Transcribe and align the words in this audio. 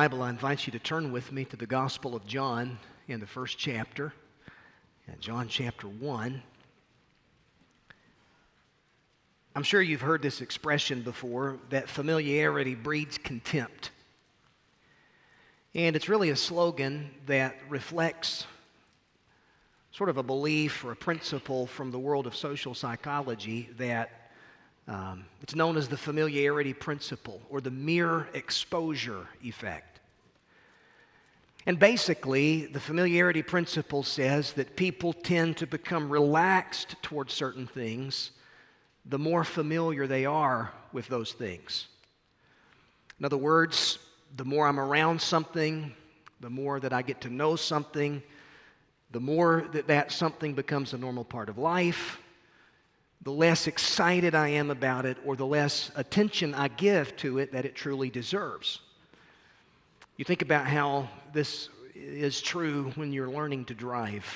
Bible, 0.00 0.22
I 0.22 0.30
invite 0.30 0.66
you 0.66 0.70
to 0.70 0.78
turn 0.78 1.12
with 1.12 1.30
me 1.30 1.44
to 1.44 1.58
the 1.58 1.66
Gospel 1.66 2.16
of 2.16 2.26
John 2.26 2.78
in 3.08 3.20
the 3.20 3.26
first 3.26 3.58
chapter, 3.58 4.14
John 5.20 5.46
chapter 5.46 5.88
1. 5.88 6.42
I'm 9.54 9.62
sure 9.62 9.82
you've 9.82 10.00
heard 10.00 10.22
this 10.22 10.40
expression 10.40 11.02
before 11.02 11.58
that 11.68 11.86
familiarity 11.86 12.74
breeds 12.74 13.18
contempt. 13.18 13.90
And 15.74 15.94
it's 15.94 16.08
really 16.08 16.30
a 16.30 16.36
slogan 16.36 17.10
that 17.26 17.56
reflects 17.68 18.46
sort 19.92 20.08
of 20.08 20.16
a 20.16 20.22
belief 20.22 20.82
or 20.82 20.92
a 20.92 20.96
principle 20.96 21.66
from 21.66 21.90
the 21.90 21.98
world 21.98 22.26
of 22.26 22.34
social 22.34 22.72
psychology 22.74 23.68
that 23.76 24.30
um, 24.88 25.26
it's 25.42 25.54
known 25.54 25.76
as 25.76 25.88
the 25.88 25.96
familiarity 25.98 26.72
principle 26.72 27.42
or 27.50 27.60
the 27.60 27.70
mere 27.70 28.28
exposure 28.32 29.26
effect. 29.42 29.89
And 31.66 31.78
basically, 31.78 32.66
the 32.66 32.80
familiarity 32.80 33.42
principle 33.42 34.02
says 34.02 34.54
that 34.54 34.76
people 34.76 35.12
tend 35.12 35.58
to 35.58 35.66
become 35.66 36.08
relaxed 36.08 36.96
towards 37.02 37.34
certain 37.34 37.66
things 37.66 38.32
the 39.06 39.18
more 39.18 39.44
familiar 39.44 40.06
they 40.06 40.26
are 40.26 40.72
with 40.92 41.08
those 41.08 41.32
things. 41.32 41.86
In 43.18 43.24
other 43.24 43.36
words, 43.36 43.98
the 44.36 44.44
more 44.44 44.66
I'm 44.66 44.80
around 44.80 45.20
something, 45.20 45.92
the 46.40 46.50
more 46.50 46.80
that 46.80 46.92
I 46.92 47.02
get 47.02 47.20
to 47.22 47.30
know 47.30 47.56
something, 47.56 48.22
the 49.10 49.20
more 49.20 49.68
that 49.72 49.88
that 49.88 50.12
something 50.12 50.54
becomes 50.54 50.92
a 50.92 50.98
normal 50.98 51.24
part 51.24 51.48
of 51.48 51.58
life, 51.58 52.18
the 53.22 53.32
less 53.32 53.66
excited 53.66 54.34
I 54.34 54.48
am 54.48 54.70
about 54.70 55.04
it 55.04 55.18
or 55.26 55.36
the 55.36 55.46
less 55.46 55.90
attention 55.96 56.54
I 56.54 56.68
give 56.68 57.16
to 57.16 57.38
it 57.38 57.52
that 57.52 57.64
it 57.64 57.74
truly 57.74 58.08
deserves. 58.08 58.80
You 60.20 60.24
think 60.24 60.42
about 60.42 60.66
how 60.66 61.08
this 61.32 61.70
is 61.94 62.42
true 62.42 62.92
when 62.96 63.10
you're 63.10 63.30
learning 63.30 63.64
to 63.64 63.74
drive. 63.74 64.26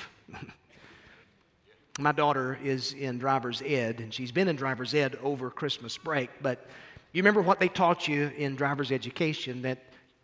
My 1.99 2.11
daughter 2.11 2.57
is 2.63 2.93
in 2.93 3.19
driver's 3.19 3.61
ed, 3.61 3.99
and 3.99 4.11
she's 4.11 4.31
been 4.31 4.47
in 4.47 4.55
driver's 4.55 4.95
ed 4.95 5.15
over 5.21 5.51
Christmas 5.51 5.95
break. 5.95 6.31
But 6.41 6.65
you 7.11 7.21
remember 7.21 7.43
what 7.43 7.59
they 7.59 7.67
taught 7.67 8.07
you 8.07 8.31
in 8.35 8.55
driver's 8.55 8.91
education 8.91 9.61
that 9.61 9.83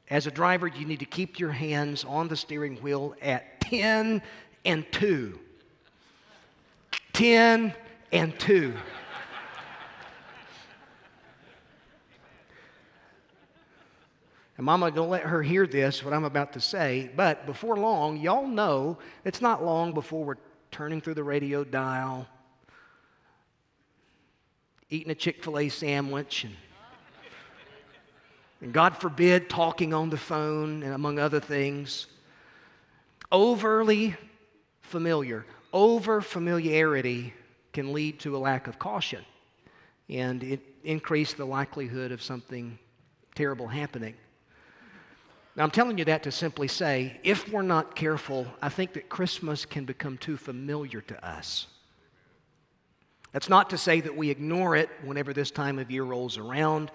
as 0.10 0.26
a 0.26 0.32
driver, 0.32 0.66
you 0.66 0.84
need 0.84 0.98
to 0.98 1.06
keep 1.06 1.38
your 1.38 1.52
hands 1.52 2.06
on 2.06 2.28
the 2.28 2.36
steering 2.36 2.78
wheel 2.78 3.14
at 3.22 3.62
10 3.62 4.20
and 4.66 4.92
2. 4.92 5.40
10 7.14 7.72
and 8.12 8.40
2. 8.40 8.74
And 14.62 14.66
Mama, 14.68 14.92
don't 14.92 15.10
let 15.10 15.24
her 15.24 15.42
hear 15.42 15.66
this, 15.66 16.04
what 16.04 16.14
I'm 16.14 16.24
about 16.24 16.54
to 16.54 16.60
say. 16.60 17.10
But 17.16 17.48
before 17.48 17.78
long, 17.78 18.18
y'all 18.18 18.46
know 18.46 19.00
it's 19.26 19.42
not 19.42 19.66
long 19.66 19.92
before 19.92 20.24
we're 20.24 20.38
turning 20.70 21.02
through 21.02 21.16
the 21.16 21.24
radio 21.24 21.64
dial, 21.64 22.28
eating 24.92 25.10
a 25.10 25.16
Chick 25.16 25.44
fil 25.44 25.58
A 25.58 25.68
sandwich, 25.68 26.44
and, 26.44 26.56
and 28.62 28.72
God 28.72 28.96
forbid, 28.96 29.50
talking 29.50 29.96
on 29.96 30.12
the 30.12 30.18
phone, 30.18 30.84
and 30.84 30.94
among 30.94 31.18
other 31.18 31.40
things. 31.40 32.06
Overly 33.32 34.16
familiar, 34.82 35.44
over 35.74 36.22
familiarity 36.22 37.34
can 37.74 37.94
lead 37.94 38.20
to 38.20 38.36
a 38.36 38.38
lack 38.38 38.68
of 38.68 38.78
caution 38.78 39.26
and 40.08 40.44
it 40.44 40.62
increase 40.84 41.34
the 41.34 41.46
likelihood 41.46 42.12
of 42.12 42.22
something 42.22 42.78
terrible 43.34 43.68
happening. 43.68 44.14
Now, 45.56 45.64
I'm 45.64 45.72
telling 45.72 45.98
you 45.98 46.06
that 46.06 46.24
to 46.24 46.32
simply 46.32 46.70
say, 46.70 47.20
if 47.24 47.52
we're 47.52 47.62
not 47.62 47.96
careful, 47.96 48.48
I 48.62 48.70
think 48.70 48.94
that 48.94 49.10
Christmas 49.10 49.66
can 49.66 49.84
become 49.84 50.18
too 50.18 50.38
familiar 50.38 51.02
to 51.02 51.28
us. 51.28 51.68
That's 53.34 53.50
not 53.50 53.70
to 53.72 53.78
say 53.78 54.00
that 54.02 54.16
we 54.16 54.30
ignore 54.30 54.76
it 54.78 54.90
whenever 55.04 55.34
this 55.34 55.52
time 55.52 55.78
of 55.78 55.92
year 55.92 56.04
rolls 56.04 56.38
around, 56.38 56.92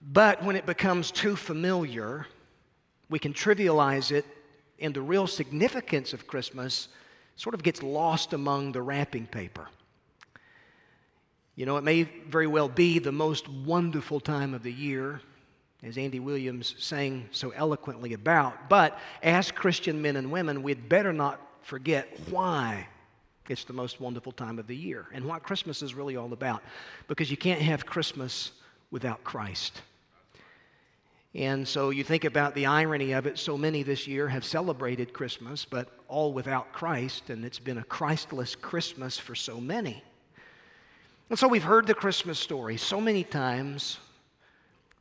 but 0.00 0.42
when 0.42 0.56
it 0.56 0.66
becomes 0.66 1.10
too 1.10 1.36
familiar, 1.36 2.26
we 3.10 3.18
can 3.18 3.32
trivialize 3.32 4.12
it, 4.12 4.24
and 4.78 4.94
the 4.94 5.02
real 5.02 5.26
significance 5.26 6.12
of 6.12 6.26
Christmas 6.26 6.88
sort 7.36 7.54
of 7.54 7.62
gets 7.62 7.82
lost 7.82 8.32
among 8.32 8.72
the 8.72 8.80
wrapping 8.80 9.26
paper. 9.26 9.68
You 11.56 11.66
know, 11.66 11.76
it 11.76 11.84
may 11.84 12.02
very 12.02 12.46
well 12.46 12.68
be 12.68 12.98
the 12.98 13.12
most 13.12 13.48
wonderful 13.48 14.20
time 14.20 14.54
of 14.54 14.62
the 14.62 14.72
year, 14.72 15.20
as 15.82 15.98
Andy 15.98 16.20
Williams 16.20 16.74
sang 16.78 17.28
so 17.30 17.50
eloquently 17.50 18.14
about, 18.14 18.68
but 18.68 18.98
as 19.22 19.50
Christian 19.50 20.00
men 20.00 20.16
and 20.16 20.30
women, 20.30 20.62
we'd 20.62 20.88
better 20.88 21.12
not 21.12 21.40
forget 21.62 22.08
why 22.30 22.86
it's 23.48 23.64
the 23.64 23.72
most 23.72 24.00
wonderful 24.00 24.32
time 24.32 24.58
of 24.58 24.66
the 24.66 24.76
year 24.76 25.06
and 25.12 25.24
what 25.24 25.42
Christmas 25.42 25.82
is 25.82 25.94
really 25.94 26.16
all 26.16 26.32
about. 26.32 26.62
Because 27.08 27.30
you 27.30 27.36
can't 27.36 27.60
have 27.60 27.86
Christmas 27.86 28.52
without 28.90 29.22
Christ. 29.22 29.82
And 31.34 31.68
so 31.68 31.90
you 31.90 32.02
think 32.02 32.24
about 32.24 32.54
the 32.54 32.66
irony 32.66 33.12
of 33.12 33.26
it. 33.26 33.38
So 33.38 33.58
many 33.58 33.82
this 33.82 34.06
year 34.06 34.26
have 34.26 34.44
celebrated 34.44 35.12
Christmas, 35.12 35.66
but 35.66 35.88
all 36.08 36.32
without 36.32 36.72
Christ, 36.72 37.30
and 37.30 37.44
it's 37.44 37.58
been 37.58 37.78
a 37.78 37.84
Christless 37.84 38.54
Christmas 38.54 39.18
for 39.18 39.34
so 39.34 39.60
many. 39.60 40.02
And 41.28 41.38
so 41.38 41.46
we've 41.46 41.62
heard 41.62 41.86
the 41.86 41.94
Christmas 41.94 42.38
story 42.38 42.76
so 42.76 43.00
many 43.00 43.22
times 43.22 43.98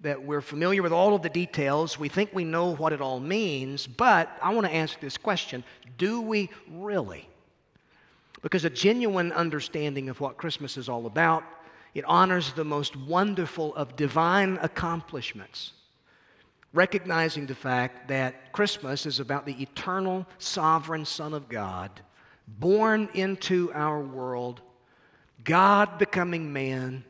that 0.06 0.24
we're 0.24 0.42
familiar 0.42 0.82
with 0.82 0.92
all 0.92 1.16
of 1.16 1.22
the 1.22 1.30
details. 1.30 2.00
We 2.00 2.10
think 2.10 2.32
we 2.34 2.44
know 2.44 2.76
what 2.76 2.94
it 2.94 3.02
all 3.02 3.20
means, 3.20 3.88
but 3.88 4.30
I 4.42 4.54
want 4.54 4.68
to 4.68 4.76
ask 4.76 5.00
this 5.00 5.18
question 5.18 5.64
Do 5.98 6.22
we 6.22 6.50
really? 6.72 7.28
Because 8.42 8.66
a 8.66 8.70
genuine 8.70 9.32
understanding 9.32 10.10
of 10.10 10.20
what 10.20 10.38
Christmas 10.38 10.78
is 10.78 10.88
all 10.88 11.08
about, 11.08 11.44
it 11.96 12.06
honors 12.06 12.54
the 12.54 12.64
most 12.64 12.96
wonderful 12.96 13.76
of 13.76 13.96
divine 13.96 14.60
accomplishments 14.62 15.74
recognizing 16.76 17.46
the 17.46 17.56
fact 17.56 18.10
that 18.10 18.52
Christmas 18.52 19.06
is 19.06 19.22
about 19.22 19.46
the 19.46 19.60
eternal, 19.62 20.28
sovereign 20.38 21.06
Son 21.06 21.34
of 21.34 21.48
God, 21.48 21.90
born 22.60 23.10
into 23.14 23.72
our 23.74 24.02
world, 24.02 24.62
God 25.46 25.98
becoming 25.98 26.52
man, 26.52 27.06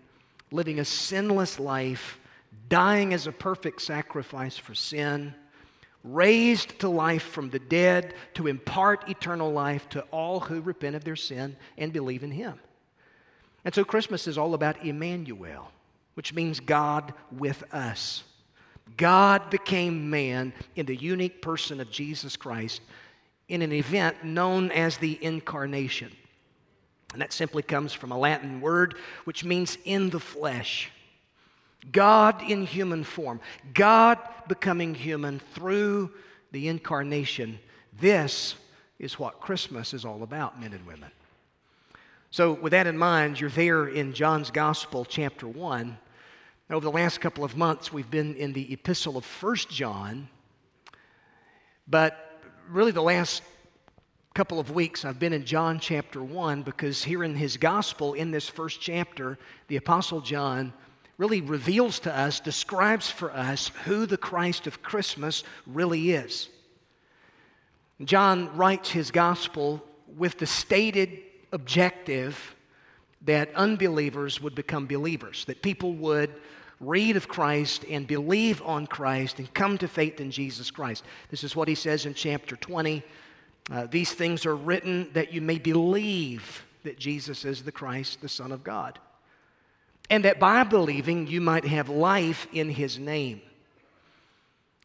living 0.51 0.79
a 0.79 0.85
sinless 0.85 1.59
life, 1.59 2.19
dying 2.69 3.13
as 3.13 3.27
a 3.27 3.31
perfect 3.31 3.81
sacrifice 3.81 4.57
for 4.57 4.73
sin, 4.73 5.33
raised 6.03 6.79
to 6.79 6.89
life 6.89 7.23
from 7.23 7.49
the 7.49 7.59
dead 7.59 8.13
to 8.35 8.47
impart 8.47 9.09
eternal 9.09 9.51
life 9.51 9.89
to 9.89 10.01
all 10.11 10.39
who 10.39 10.61
repent 10.61 10.95
of 10.95 11.03
their 11.03 11.15
sin 11.15 11.55
and 11.77 11.91
believe 11.91 12.23
in 12.23 12.31
Him. 12.31 12.59
And 13.63 13.73
so 13.73 13.83
Christmas 13.83 14.27
is 14.27 14.37
all 14.37 14.53
about 14.53 14.85
Emmanuel, 14.85 15.71
which 16.13 16.33
means 16.33 16.59
God 16.59 17.13
with 17.31 17.63
us. 17.73 18.23
God 18.97 19.49
became 19.49 20.09
man 20.09 20.53
in 20.75 20.85
the 20.85 20.95
unique 20.95 21.41
person 21.41 21.79
of 21.79 21.89
Jesus 21.89 22.37
Christ 22.37 22.81
in 23.47 23.61
an 23.61 23.71
event 23.71 24.23
known 24.23 24.71
as 24.71 24.97
the 24.97 25.23
incarnation. 25.23 26.11
And 27.13 27.21
that 27.21 27.33
simply 27.33 27.63
comes 27.63 27.93
from 27.93 28.11
a 28.11 28.17
Latin 28.17 28.61
word 28.61 28.95
which 29.23 29.43
means 29.43 29.77
in 29.85 30.09
the 30.09 30.19
flesh. 30.19 30.91
God 31.91 32.41
in 32.41 32.65
human 32.65 33.03
form, 33.03 33.39
God 33.73 34.17
becoming 34.47 34.93
human 34.93 35.39
through 35.53 36.11
the 36.51 36.67
incarnation. 36.67 37.59
This 37.99 38.55
is 38.99 39.19
what 39.19 39.39
Christmas 39.39 39.93
is 39.93 40.05
all 40.05 40.23
about, 40.23 40.59
men 40.59 40.73
and 40.73 40.85
women. 40.85 41.11
So, 42.31 42.53
with 42.53 42.71
that 42.71 42.87
in 42.87 42.97
mind, 42.97 43.39
you're 43.39 43.49
there 43.49 43.87
in 43.87 44.13
John's 44.13 44.51
Gospel, 44.51 45.05
chapter 45.05 45.47
1. 45.47 45.97
Over 46.69 46.83
the 46.83 46.91
last 46.91 47.21
couple 47.21 47.43
of 47.43 47.55
months, 47.55 47.93
we've 47.93 48.09
been 48.09 48.35
in 48.35 48.51
the 48.51 48.73
epistle 48.73 49.17
of 49.17 49.23
First 49.23 49.69
John, 49.69 50.27
but 51.87 52.41
really 52.67 52.91
the 52.91 53.01
last 53.01 53.43
couple 54.33 54.59
of 54.59 54.71
weeks 54.71 55.05
I've 55.05 55.17
been 55.17 55.31
in 55.31 55.45
John 55.45 55.79
chapter 55.79 56.21
1 56.21 56.63
because 56.63 57.01
here 57.01 57.23
in 57.23 57.35
his 57.35 57.55
gospel, 57.55 58.15
in 58.15 58.31
this 58.31 58.49
first 58.49 58.81
chapter, 58.81 59.37
the 59.69 59.77
Apostle 59.77 60.19
John 60.19 60.73
really 61.17 61.41
reveals 61.41 61.99
to 62.01 62.15
us, 62.15 62.39
describes 62.39 63.09
for 63.09 63.31
us 63.31 63.71
who 63.85 64.05
the 64.05 64.17
Christ 64.17 64.67
of 64.67 64.81
Christmas 64.81 65.43
really 65.65 66.11
is. 66.11 66.49
John 68.03 68.55
writes 68.57 68.89
his 68.89 69.11
gospel 69.11 69.81
with 70.17 70.37
the 70.37 70.45
stated 70.45 71.19
objective 71.51 72.55
that 73.21 73.53
unbelievers 73.55 74.41
would 74.41 74.55
become 74.55 74.85
believers, 74.85 75.45
that 75.45 75.61
people 75.61 75.93
would 75.93 76.31
read 76.79 77.15
of 77.15 77.27
Christ 77.27 77.85
and 77.89 78.05
believe 78.05 78.61
on 78.61 78.85
Christ 78.85 79.39
and 79.39 79.51
come 79.53 79.77
to 79.77 79.87
faith 79.87 80.19
in 80.19 80.31
Jesus 80.31 80.69
Christ. 80.69 81.03
This 81.29 81.43
is 81.43 81.55
what 81.55 81.67
he 81.67 81.75
says 81.75 82.05
in 82.05 82.13
chapter 82.13 82.55
20. 82.55 83.03
Uh, 83.71 83.87
These 83.87 84.11
things 84.13 84.45
are 84.45 84.55
written 84.55 85.09
that 85.13 85.33
you 85.33 85.41
may 85.41 85.57
believe 85.57 86.65
that 86.83 86.99
Jesus 86.99 87.45
is 87.45 87.63
the 87.63 87.71
Christ, 87.71 88.21
the 88.21 88.29
Son 88.29 88.51
of 88.51 88.63
God, 88.63 88.99
and 90.09 90.25
that 90.25 90.39
by 90.39 90.63
believing 90.63 91.27
you 91.27 91.41
might 91.41 91.65
have 91.65 91.89
life 91.89 92.47
in 92.53 92.69
his 92.69 92.99
name. 92.99 93.41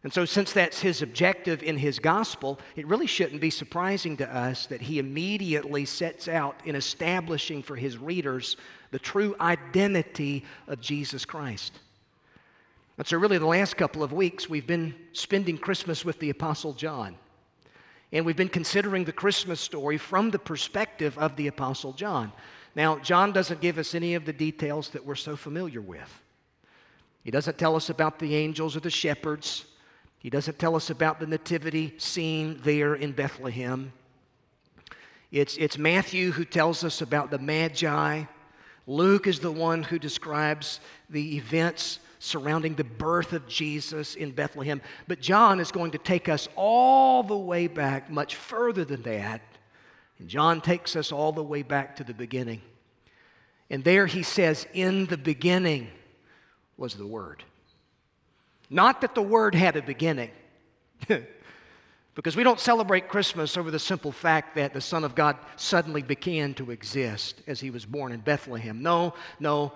And 0.03 0.13
so, 0.13 0.25
since 0.25 0.53
that's 0.53 0.81
his 0.81 1.03
objective 1.03 1.63
in 1.63 1.77
his 1.77 1.99
gospel, 1.99 2.59
it 2.75 2.87
really 2.87 3.07
shouldn't 3.07 3.41
be 3.41 3.51
surprising 3.51 4.17
to 4.17 4.35
us 4.35 4.65
that 4.67 4.81
he 4.81 4.99
immediately 4.99 5.85
sets 5.85 6.27
out 6.27 6.57
in 6.65 6.75
establishing 6.75 7.63
for 7.63 7.77
his 7.77 7.99
readers 7.99 8.57
the 8.93 8.99
true 8.99 9.37
identity 9.41 10.45
of 10.69 10.81
Jesus 10.81 11.27
Christ. 11.27 11.81
And 12.97 13.07
so, 13.07 13.19
really, 13.19 13.37
the 13.37 13.47
last 13.47 13.77
couple 13.77 14.03
of 14.03 14.15
weeks, 14.15 14.49
we've 14.49 14.67
been 14.67 14.95
spending 15.13 15.59
Christmas 15.59 16.03
with 16.03 16.19
the 16.19 16.31
Apostle 16.31 16.73
John. 16.73 17.17
And 18.13 18.25
we've 18.25 18.37
been 18.37 18.49
considering 18.49 19.05
the 19.05 19.13
Christmas 19.13 19.61
story 19.61 19.99
from 19.99 20.31
the 20.31 20.39
perspective 20.39 21.17
of 21.19 21.37
the 21.37 21.47
Apostle 21.47 21.93
John. 21.93 22.33
Now, 22.75 22.99
John 22.99 23.33
doesn't 23.33 23.61
give 23.61 23.79
us 23.79 23.95
any 23.95 24.15
of 24.15 24.25
the 24.25 24.33
details 24.33 24.91
that 24.91 25.05
we're 25.05 25.15
so 25.17 25.37
familiar 25.37 25.81
with. 25.81 26.23
He 27.25 27.31
doesn't 27.31 27.59
tell 27.59 27.77
us 27.77 27.91
about 27.91 28.19
the 28.19 28.35
angels 28.37 28.77
or 28.77 28.81
the 28.81 28.91
shepherds. 28.91 29.67
He 30.19 30.31
doesn't 30.31 30.59
tell 30.59 30.77
us 30.77 30.91
about 30.91 31.21
the 31.21 31.27
nativity 31.27 31.95
scene 31.99 32.61
there 32.63 32.95
in 32.95 33.13
Bethlehem. 33.13 33.93
It's, 35.31 35.57
it's 35.57 35.79
Matthew 35.79 36.33
who 36.33 36.45
tells 36.45 36.85
us 36.85 37.03
about 37.03 37.31
the 37.31 37.39
Magi. 37.39 38.25
Luke 38.87 39.27
is 39.27 39.41
the 39.41 39.53
one 39.53 39.83
who 39.83 39.99
describes 39.99 40.81
the 41.09 41.37
events 41.37 42.01
surrounding 42.19 42.75
the 42.75 42.85
birth 42.85 43.33
of 43.33 43.47
Jesus 43.49 44.15
in 44.15 44.33
Bethlehem. 44.33 44.81
But 45.09 45.21
John 45.21 45.61
is 45.61 45.73
going 45.73 45.93
to 45.93 45.99
take 45.99 46.29
us 46.29 46.49
all 46.57 47.23
the 47.23 47.37
way 47.37 47.67
back, 47.67 48.11
much 48.11 48.37
further 48.37 48.85
than 48.85 49.03
that. 49.03 49.41
And 50.21 50.29
John 50.29 50.61
takes 50.61 50.95
us 50.97 51.11
all 51.11 51.33
the 51.33 51.43
way 51.43 51.63
back 51.63 51.97
to 51.97 52.05
the 52.05 52.15
beginning. 52.15 52.61
And 53.71 53.83
there 53.83 54.07
he 54.07 54.23
says, 54.23 54.67
In 54.75 55.07
the 55.07 55.17
beginning 55.17 55.89
was 56.77 56.95
the 56.95 57.07
Word. 57.07 57.43
Not 58.69 59.01
that 59.01 59.15
the 59.15 59.23
Word 59.23 59.55
had 59.55 59.77
a 59.77 59.83
beginning. 59.83 60.31
because 62.15 62.37
we 62.37 62.45
don't 62.45 62.61
celebrate 62.61 63.09
Christmas 63.09 63.57
over 63.57 63.71
the 63.71 63.79
simple 63.79 64.13
fact 64.13 64.57
that 64.57 64.75
the 64.75 64.81
Son 64.83 65.05
of 65.05 65.15
God 65.15 65.37
suddenly 65.57 66.03
began 66.03 66.53
to 66.55 66.71
exist 66.71 67.41
as 67.47 67.59
he 67.59 67.71
was 67.71 67.87
born 67.87 68.13
in 68.13 68.21
Bethlehem. 68.21 68.83
No, 68.83 69.15
no. 69.41 69.73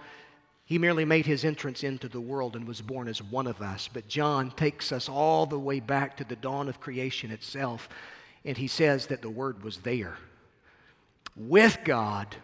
He 0.67 0.79
merely 0.79 1.07
made 1.07 1.25
his 1.25 1.47
entrance 1.47 1.85
into 1.85 2.09
the 2.09 2.21
world 2.21 2.55
and 2.55 2.69
was 2.69 2.83
born 2.83 3.09
as 3.09 3.23
one 3.23 3.47
of 3.47 3.63
us. 3.63 3.89
But 3.91 4.09
John 4.09 4.51
takes 4.51 4.93
us 4.93 5.09
all 5.09 5.47
the 5.47 5.59
way 5.59 5.81
back 5.81 6.19
to 6.19 6.25
the 6.25 6.37
dawn 6.37 6.69
of 6.69 6.81
creation 6.81 7.31
itself, 7.31 7.89
and 8.45 8.59
he 8.59 8.67
says 8.67 9.07
that 9.07 9.23
the 9.23 9.31
Word 9.31 9.63
was 9.63 9.79
there 9.79 10.19
with 11.37 11.79
God, 11.85 12.35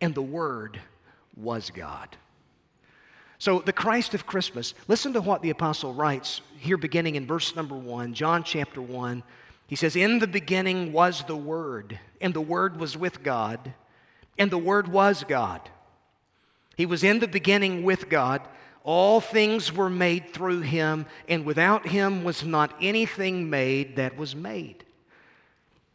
and 0.00 0.14
the 0.14 0.22
Word 0.22 0.80
was 1.36 1.70
God. 1.70 2.16
So, 3.38 3.60
the 3.60 3.72
Christ 3.72 4.14
of 4.14 4.26
Christmas, 4.26 4.74
listen 4.88 5.12
to 5.12 5.20
what 5.20 5.42
the 5.42 5.50
apostle 5.50 5.94
writes 5.94 6.40
here, 6.58 6.76
beginning 6.76 7.14
in 7.14 7.26
verse 7.26 7.54
number 7.54 7.76
one, 7.76 8.12
John 8.12 8.42
chapter 8.42 8.82
one. 8.82 9.22
He 9.68 9.76
says, 9.76 9.94
In 9.94 10.18
the 10.18 10.26
beginning 10.26 10.92
was 10.92 11.22
the 11.24 11.36
Word, 11.36 11.98
and 12.20 12.34
the 12.34 12.40
Word 12.40 12.80
was 12.80 12.96
with 12.96 13.22
God, 13.22 13.74
and 14.38 14.50
the 14.50 14.58
Word 14.58 14.88
was 14.88 15.24
God. 15.28 15.60
He 16.76 16.86
was 16.86 17.04
in 17.04 17.20
the 17.20 17.28
beginning 17.28 17.82
with 17.82 18.08
God. 18.08 18.40
All 18.82 19.20
things 19.20 19.72
were 19.72 19.90
made 19.90 20.32
through 20.32 20.62
him, 20.62 21.06
and 21.28 21.44
without 21.44 21.86
him 21.86 22.24
was 22.24 22.44
not 22.44 22.74
anything 22.80 23.50
made 23.50 23.96
that 23.96 24.16
was 24.16 24.34
made. 24.34 24.84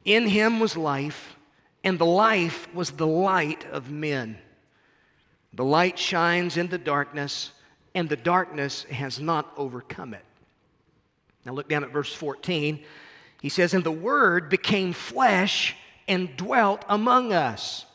In 0.06 0.28
him 0.28 0.60
was 0.60 0.78
life, 0.78 1.36
and 1.84 2.00
the 2.00 2.06
life 2.06 2.74
was 2.74 2.92
the 2.92 3.08
light 3.08 3.66
of 3.72 3.90
men. 3.90 4.38
The 5.54 5.66
light 5.66 6.00
shines 6.00 6.58
in 6.58 6.68
the 6.68 6.78
darkness, 6.78 7.52
and 7.94 8.10
the 8.10 8.16
darkness 8.16 8.84
has 8.86 9.20
not 9.20 9.52
overcome 9.58 10.14
it. 10.14 10.26
Now 11.46 11.54
look 11.54 11.70
down 11.70 11.84
at 11.84 11.92
verse 11.92 12.14
14. 12.14 12.84
He 13.42 13.50
says, 13.50 13.74
And 13.74 13.84
the 13.84 13.92
Word 13.92 14.50
became 14.50 14.94
flesh 14.94 15.76
and 16.08 16.36
dwelt 16.38 16.86
among 16.88 17.34
us. 17.34 17.86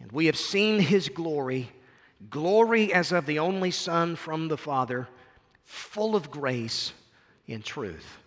And 0.00 0.10
we 0.10 0.26
have 0.26 0.36
seen 0.36 0.80
his 0.80 1.08
glory, 1.08 1.70
glory 2.28 2.92
as 2.92 3.12
of 3.12 3.26
the 3.26 3.38
only 3.38 3.70
Son 3.70 4.16
from 4.16 4.48
the 4.48 4.56
Father, 4.56 5.08
full 5.64 6.16
of 6.16 6.30
grace 6.30 6.92
and 7.46 7.64
truth. 7.64 8.18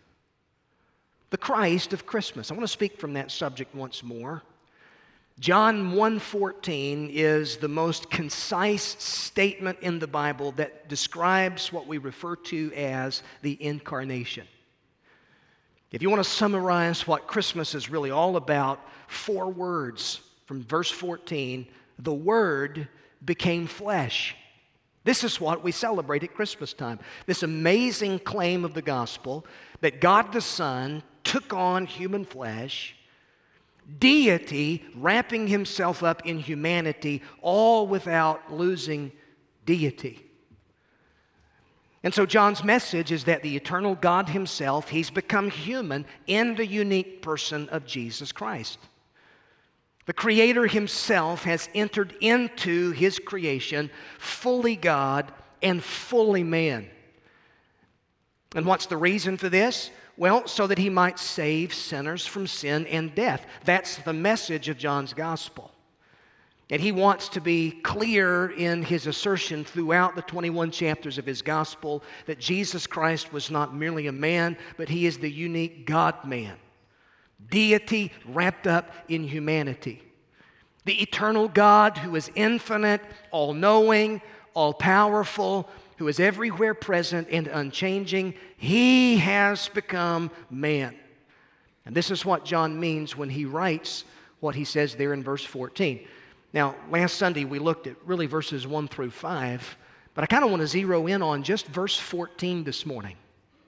The 1.35 1.39
Christ 1.39 1.91
of 1.91 2.05
Christmas. 2.05 2.49
I 2.49 2.53
want 2.53 2.63
to 2.63 2.71
speak 2.71 2.97
from 2.97 3.11
that 3.15 3.29
subject 3.29 3.75
once 3.75 4.01
more. 4.01 4.41
John 5.37 5.91
1:14 5.91 7.09
is 7.11 7.57
the 7.57 7.67
most 7.67 8.09
concise 8.09 8.95
statement 9.03 9.79
in 9.81 9.99
the 9.99 10.07
Bible 10.07 10.53
that 10.53 10.87
describes 10.87 11.73
what 11.73 11.87
we 11.87 11.97
refer 11.97 12.37
to 12.37 12.71
as 12.73 13.21
the 13.41 13.61
incarnation. 13.61 14.47
If 15.91 16.01
you 16.01 16.09
want 16.09 16.23
to 16.23 16.29
summarize 16.29 17.05
what 17.05 17.27
Christmas 17.27 17.75
is 17.75 17.89
really 17.89 18.11
all 18.11 18.37
about, 18.37 18.79
four 19.07 19.51
words 19.51 20.21
from 20.45 20.63
verse 20.63 20.89
14, 20.89 21.67
the 21.99 22.13
word 22.13 22.87
became 23.25 23.67
flesh. 23.67 24.37
This 25.03 25.25
is 25.25 25.41
what 25.41 25.65
we 25.65 25.73
celebrate 25.73 26.23
at 26.23 26.33
Christmas 26.33 26.71
time. 26.71 26.97
This 27.25 27.43
amazing 27.43 28.19
claim 28.19 28.63
of 28.63 28.73
the 28.73 28.81
gospel 28.81 29.45
that 29.81 29.99
God 29.99 30.31
the 30.31 30.39
Son 30.39 31.03
took 31.25 31.53
on 31.53 31.85
human 31.85 32.23
flesh 32.23 32.95
deity 33.99 34.83
wrapping 34.95 35.47
himself 35.47 36.03
up 36.03 36.25
in 36.25 36.39
humanity, 36.39 37.21
all 37.41 37.87
without 37.87 38.51
losing 38.51 39.11
deity. 39.65 40.21
And 42.03 42.13
so, 42.13 42.25
John's 42.25 42.63
message 42.63 43.11
is 43.11 43.23
that 43.23 43.41
the 43.41 43.55
eternal 43.55 43.95
God 43.95 44.29
himself, 44.29 44.89
he's 44.89 45.09
become 45.09 45.49
human 45.49 46.05
in 46.27 46.55
the 46.55 46.65
unique 46.65 47.21
person 47.21 47.67
of 47.69 47.85
Jesus 47.85 48.31
Christ. 48.31 48.77
The 50.05 50.13
Creator 50.13 50.67
himself 50.67 51.43
has 51.45 51.67
entered 51.73 52.15
into 52.21 52.91
his 52.91 53.17
creation, 53.17 53.89
fully 54.19 54.75
God 54.75 55.33
and 55.63 55.83
fully 55.83 56.43
man. 56.43 56.87
And 58.53 58.67
what's 58.67 58.85
the 58.85 58.97
reason 58.97 59.37
for 59.37 59.49
this? 59.49 59.89
Well, 60.17 60.47
so 60.47 60.67
that 60.67 60.77
he 60.77 60.89
might 60.89 61.19
save 61.19 61.73
sinners 61.73 62.25
from 62.25 62.47
sin 62.47 62.87
and 62.87 63.13
death. 63.13 63.45
That's 63.65 63.97
the 63.97 64.13
message 64.13 64.69
of 64.69 64.77
John's 64.77 65.13
gospel. 65.13 65.71
And 66.69 66.81
he 66.81 66.91
wants 66.91 67.29
to 67.29 67.41
be 67.41 67.71
clear 67.83 68.49
in 68.51 68.81
his 68.81 69.05
assertion 69.05 69.63
throughout 69.63 70.15
the 70.15 70.23
21 70.23 70.71
chapters 70.71 71.17
of 71.17 71.25
his 71.25 71.41
gospel 71.41 72.01
that 72.25 72.39
Jesus 72.39 72.87
Christ 72.87 73.31
was 73.31 73.51
not 73.51 73.75
merely 73.75 74.07
a 74.07 74.11
man, 74.11 74.57
but 74.77 74.89
he 74.89 75.05
is 75.05 75.17
the 75.19 75.29
unique 75.29 75.85
God 75.85 76.25
man. 76.25 76.55
Deity 77.51 78.11
wrapped 78.25 78.65
up 78.65 78.91
in 79.09 79.27
humanity. 79.27 80.01
The 80.85 81.01
eternal 81.01 81.47
God 81.47 81.97
who 81.97 82.15
is 82.15 82.31
infinite, 82.33 83.01
all 83.29 83.53
knowing, 83.53 84.21
all 84.55 84.73
powerful, 84.73 85.69
who 85.97 86.07
is 86.07 86.19
everywhere 86.19 86.73
present 86.73 87.27
and 87.31 87.47
unchanging, 87.47 88.33
he 88.57 89.17
has 89.17 89.69
become 89.69 90.31
man. 90.49 90.95
And 91.85 91.95
this 91.95 92.11
is 92.11 92.25
what 92.25 92.45
John 92.45 92.79
means 92.79 93.15
when 93.15 93.29
he 93.29 93.45
writes 93.45 94.03
what 94.39 94.55
he 94.55 94.65
says 94.65 94.95
there 94.95 95.13
in 95.13 95.23
verse 95.23 95.43
14. 95.43 96.05
Now, 96.53 96.75
last 96.89 97.17
Sunday 97.17 97.45
we 97.45 97.59
looked 97.59 97.87
at 97.87 97.95
really 98.05 98.25
verses 98.25 98.65
1 98.65 98.87
through 98.87 99.11
5, 99.11 99.77
but 100.13 100.23
I 100.23 100.27
kind 100.27 100.43
of 100.43 100.49
want 100.49 100.61
to 100.61 100.67
zero 100.67 101.07
in 101.07 101.21
on 101.21 101.43
just 101.43 101.67
verse 101.67 101.97
14 101.97 102.63
this 102.63 102.85
morning 102.85 103.17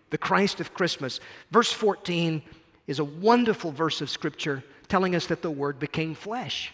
the 0.10 0.18
Christ 0.18 0.62
of 0.62 0.74
Christmas. 0.74 1.20
Verse 1.52 1.72
14 1.72 2.42
is 2.88 3.00
a 3.00 3.04
wonderful 3.04 3.72
verse 3.72 4.00
of 4.02 4.10
Scripture 4.10 4.64
telling 4.88 5.16
us 5.16 5.28
that 5.28 5.42
the 5.42 5.52
Word 5.52 5.80
became 5.80 6.16
flesh. 6.16 6.74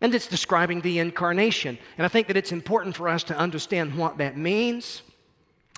And 0.00 0.14
it's 0.14 0.26
describing 0.26 0.80
the 0.80 0.98
incarnation. 0.98 1.78
And 1.98 2.04
I 2.04 2.08
think 2.08 2.28
that 2.28 2.36
it's 2.36 2.52
important 2.52 2.96
for 2.96 3.08
us 3.08 3.22
to 3.24 3.36
understand 3.36 3.96
what 3.96 4.18
that 4.18 4.36
means. 4.36 5.02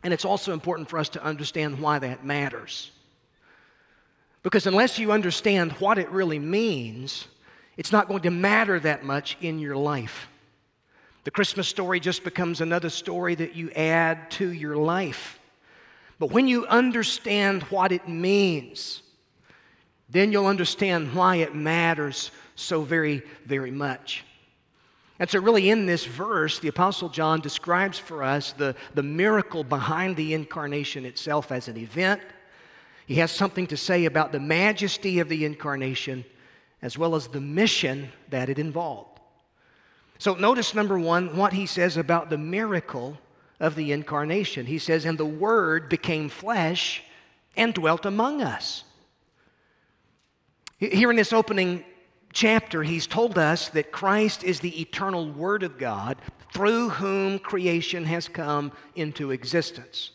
And 0.05 0.13
it's 0.15 0.25
also 0.25 0.53
important 0.53 0.89
for 0.89 0.99
us 0.99 1.09
to 1.11 1.23
understand 1.23 1.81
why 1.81 1.99
that 1.99 2.25
matters. 2.25 2.91
Because 4.43 4.67
unless 4.67 4.99
you 4.99 5.13
understand 5.13 5.73
what 5.73 5.99
it 5.99 6.11
really 6.11 6.39
means, 6.39 7.27
it's 7.77 7.93
not 7.93 8.09
going 8.09 8.23
to 8.23 8.31
matter 8.31 8.79
that 8.81 9.05
much 9.05 9.37
in 9.41 9.59
your 9.59 9.77
life. 9.77 10.29
The 11.25 11.31
Christmas 11.31 11.69
story 11.69 12.01
just 12.01 12.25
becomes 12.25 12.61
another 12.61 12.91
story 12.91 13.37
that 13.37 13.55
you 13.55 13.71
add 13.73 14.31
to 14.33 14.53
your 14.53 14.77
life. 14.77 15.39
But 16.19 16.33
when 16.33 16.49
you 16.49 16.67
understand 16.67 17.63
what 17.65 17.93
it 17.93 18.09
means, 18.09 19.03
then 20.13 20.31
you'll 20.31 20.47
understand 20.47 21.15
why 21.15 21.37
it 21.37 21.55
matters 21.55 22.31
so 22.55 22.83
very, 22.83 23.23
very 23.47 23.71
much. 23.71 24.25
And 25.19 25.29
so, 25.31 25.41
really, 25.41 25.71
in 25.71 25.87
this 25.87 26.05
verse, 26.05 26.59
the 26.59 26.69
Apostle 26.69 27.09
John 27.09 27.41
describes 27.41 27.99
for 27.99 28.23
us 28.23 28.53
the, 28.53 28.75
the 28.95 29.03
miracle 29.03 29.63
behind 29.63 30.17
the 30.17 30.35
incarnation 30.35 31.05
itself 31.05 31.53
as 31.53 31.69
an 31.69 31.77
event. 31.77 32.21
He 33.07 33.15
has 33.17 33.31
something 33.31 33.67
to 33.69 33.77
say 33.77 34.05
about 34.05 34.33
the 34.33 34.41
majesty 34.41 35.21
of 35.21 35.29
the 35.29 35.45
incarnation 35.45 36.25
as 36.83 36.99
well 36.99 37.15
as 37.15 37.29
the 37.29 37.41
mission 37.41 38.11
that 38.31 38.49
it 38.49 38.59
involved. 38.59 39.21
So, 40.19 40.35
notice 40.35 40.75
number 40.75 40.99
one, 40.99 41.37
what 41.37 41.53
he 41.53 41.67
says 41.67 41.97
about 41.97 42.29
the 42.29 42.39
miracle 42.39 43.19
of 43.61 43.77
the 43.77 43.93
incarnation. 43.93 44.67
He 44.67 44.79
says, 44.79 45.05
And 45.05 45.17
the 45.17 45.25
Word 45.25 45.89
became 45.89 46.29
flesh 46.29 47.03
and 47.57 47.73
dwelt 47.73 48.05
among 48.05 48.43
us. 48.43 48.85
Here 50.91 51.11
in 51.11 51.17
this 51.17 51.33
opening 51.33 51.85
chapter, 52.33 52.83
he's 52.83 53.07
told 53.07 53.39
us 53.39 53.69
that 53.69 53.93
Christ 53.93 54.43
is 54.43 54.59
the 54.59 54.81
eternal 54.81 55.31
Word 55.31 55.63
of 55.63 55.79
God 55.79 56.17
through 56.53 56.89
whom 56.89 57.39
creation 57.39 58.05
has 58.05 58.27
come 58.27 58.73
into 58.97 59.31
existence. 59.31 60.11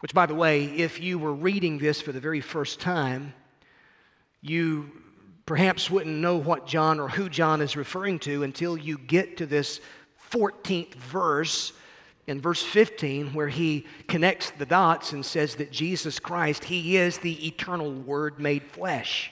Which, 0.00 0.14
by 0.14 0.24
the 0.24 0.34
way, 0.34 0.64
if 0.64 1.02
you 1.02 1.18
were 1.18 1.34
reading 1.34 1.76
this 1.76 2.00
for 2.00 2.12
the 2.12 2.20
very 2.20 2.40
first 2.40 2.80
time, 2.80 3.34
you 4.40 4.90
perhaps 5.44 5.90
wouldn't 5.90 6.16
know 6.16 6.38
what 6.38 6.66
John 6.66 6.98
or 6.98 7.10
who 7.10 7.28
John 7.28 7.60
is 7.60 7.76
referring 7.76 8.20
to 8.20 8.44
until 8.44 8.74
you 8.74 8.96
get 8.96 9.36
to 9.36 9.44
this 9.44 9.82
14th 10.32 10.94
verse 10.94 11.74
in 12.26 12.40
verse 12.40 12.62
15 12.62 13.34
where 13.34 13.48
he 13.48 13.86
connects 14.06 14.50
the 14.50 14.64
dots 14.64 15.12
and 15.12 15.26
says 15.26 15.56
that 15.56 15.70
Jesus 15.70 16.18
Christ, 16.18 16.64
he 16.64 16.96
is 16.96 17.18
the 17.18 17.46
eternal 17.46 17.92
Word 17.92 18.40
made 18.40 18.62
flesh. 18.62 19.30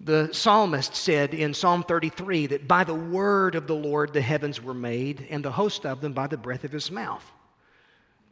The 0.00 0.32
psalmist 0.32 0.94
said 0.94 1.34
in 1.34 1.54
Psalm 1.54 1.82
33 1.82 2.46
that 2.48 2.68
by 2.68 2.84
the 2.84 2.94
word 2.94 3.56
of 3.56 3.66
the 3.66 3.74
Lord 3.74 4.12
the 4.12 4.20
heavens 4.20 4.62
were 4.62 4.74
made, 4.74 5.26
and 5.28 5.44
the 5.44 5.50
host 5.50 5.84
of 5.84 6.00
them 6.00 6.12
by 6.12 6.28
the 6.28 6.36
breath 6.36 6.64
of 6.64 6.70
his 6.70 6.90
mouth. 6.90 7.24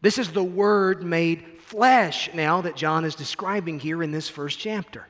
This 0.00 0.18
is 0.18 0.30
the 0.30 0.44
word 0.44 1.02
made 1.02 1.44
flesh 1.58 2.30
now 2.32 2.60
that 2.60 2.76
John 2.76 3.04
is 3.04 3.16
describing 3.16 3.80
here 3.80 4.02
in 4.02 4.12
this 4.12 4.28
first 4.28 4.58
chapter. 4.58 5.06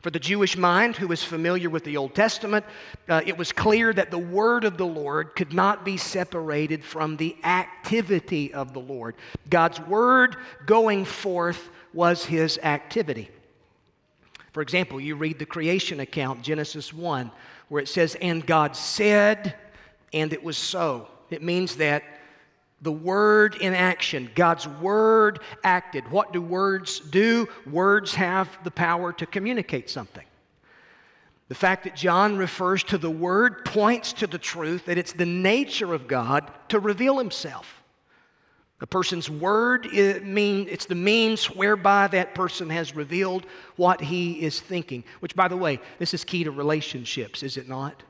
For 0.00 0.10
the 0.10 0.20
Jewish 0.20 0.56
mind 0.56 0.96
who 0.96 1.08
was 1.08 1.24
familiar 1.24 1.68
with 1.68 1.84
the 1.84 1.96
Old 1.96 2.14
Testament, 2.14 2.64
uh, 3.08 3.20
it 3.26 3.36
was 3.36 3.52
clear 3.52 3.92
that 3.92 4.10
the 4.10 4.18
word 4.18 4.64
of 4.64 4.78
the 4.78 4.86
Lord 4.86 5.34
could 5.34 5.52
not 5.52 5.84
be 5.84 5.96
separated 5.96 6.84
from 6.84 7.16
the 7.16 7.36
activity 7.44 8.54
of 8.54 8.72
the 8.72 8.80
Lord. 8.80 9.16
God's 9.50 9.80
word 9.80 10.36
going 10.64 11.04
forth 11.04 11.68
was 11.92 12.24
his 12.24 12.58
activity. 12.62 13.28
For 14.52 14.62
example, 14.62 15.00
you 15.00 15.16
read 15.16 15.38
the 15.38 15.46
creation 15.46 16.00
account, 16.00 16.42
Genesis 16.42 16.92
1, 16.92 17.30
where 17.68 17.82
it 17.82 17.88
says, 17.88 18.16
And 18.20 18.46
God 18.46 18.74
said, 18.74 19.54
and 20.12 20.32
it 20.32 20.42
was 20.42 20.56
so. 20.56 21.08
It 21.30 21.42
means 21.42 21.76
that 21.76 22.02
the 22.80 22.92
word 22.92 23.56
in 23.60 23.74
action, 23.74 24.30
God's 24.34 24.66
word 24.66 25.40
acted. 25.64 26.08
What 26.10 26.32
do 26.32 26.40
words 26.40 27.00
do? 27.00 27.48
Words 27.70 28.14
have 28.14 28.48
the 28.64 28.70
power 28.70 29.12
to 29.14 29.26
communicate 29.26 29.90
something. 29.90 30.24
The 31.48 31.54
fact 31.54 31.84
that 31.84 31.96
John 31.96 32.36
refers 32.36 32.84
to 32.84 32.98
the 32.98 33.10
word 33.10 33.64
points 33.64 34.12
to 34.14 34.26
the 34.26 34.38
truth 34.38 34.84
that 34.84 34.98
it's 34.98 35.12
the 35.12 35.26
nature 35.26 35.92
of 35.92 36.06
God 36.06 36.50
to 36.68 36.78
reveal 36.78 37.18
himself. 37.18 37.77
A 38.80 38.86
person's 38.86 39.28
word 39.28 39.86
it 39.86 40.24
mean, 40.24 40.68
it's 40.70 40.86
the 40.86 40.94
means 40.94 41.46
whereby 41.46 42.06
that 42.08 42.34
person 42.34 42.70
has 42.70 42.94
revealed 42.94 43.44
what 43.76 44.00
he 44.00 44.40
is 44.40 44.60
thinking. 44.60 45.02
Which, 45.18 45.34
by 45.34 45.48
the 45.48 45.56
way, 45.56 45.80
this 45.98 46.14
is 46.14 46.22
key 46.22 46.44
to 46.44 46.52
relationships, 46.52 47.42
is 47.42 47.56
it 47.56 47.68
not? 47.68 48.02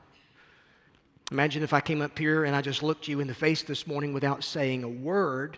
Imagine 1.31 1.63
if 1.63 1.73
I 1.73 1.81
came 1.81 2.01
up 2.01 2.17
here 2.17 2.45
and 2.45 2.55
I 2.55 2.61
just 2.61 2.83
looked 2.83 3.07
you 3.07 3.19
in 3.19 3.27
the 3.27 3.33
face 3.33 3.63
this 3.63 3.87
morning 3.87 4.13
without 4.13 4.43
saying 4.43 4.83
a 4.83 4.89
word. 4.89 5.57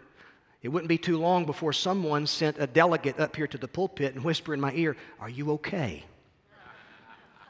It 0.61 0.69
wouldn't 0.69 0.89
be 0.89 0.97
too 0.97 1.17
long 1.17 1.45
before 1.45 1.73
someone 1.73 2.25
sent 2.27 2.57
a 2.59 2.67
delegate 2.67 3.19
up 3.19 3.35
here 3.35 3.47
to 3.47 3.57
the 3.57 3.67
pulpit 3.67 4.15
and 4.15 4.23
whisper 4.23 4.53
in 4.53 4.61
my 4.61 4.73
ear, 4.73 4.95
Are 5.19 5.29
you 5.29 5.51
okay? 5.51 6.05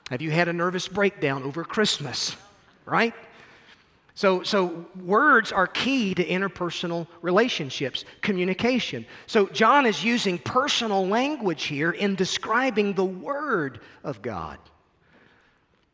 Have 0.09 0.21
you 0.21 0.31
had 0.31 0.47
a 0.47 0.53
nervous 0.53 0.87
breakdown 0.87 1.43
over 1.43 1.63
Christmas? 1.63 2.35
Right? 2.85 3.13
So, 4.21 4.43
so 4.43 4.85
words 5.03 5.51
are 5.51 5.65
key 5.65 6.13
to 6.13 6.23
interpersonal 6.23 7.07
relationships, 7.23 8.05
communication. 8.21 9.03
So 9.25 9.47
John 9.47 9.87
is 9.87 10.03
using 10.03 10.37
personal 10.37 11.07
language 11.07 11.63
here 11.63 11.89
in 11.89 12.13
describing 12.13 12.93
the 12.93 13.03
Word 13.03 13.79
of 14.03 14.21
God. 14.21 14.59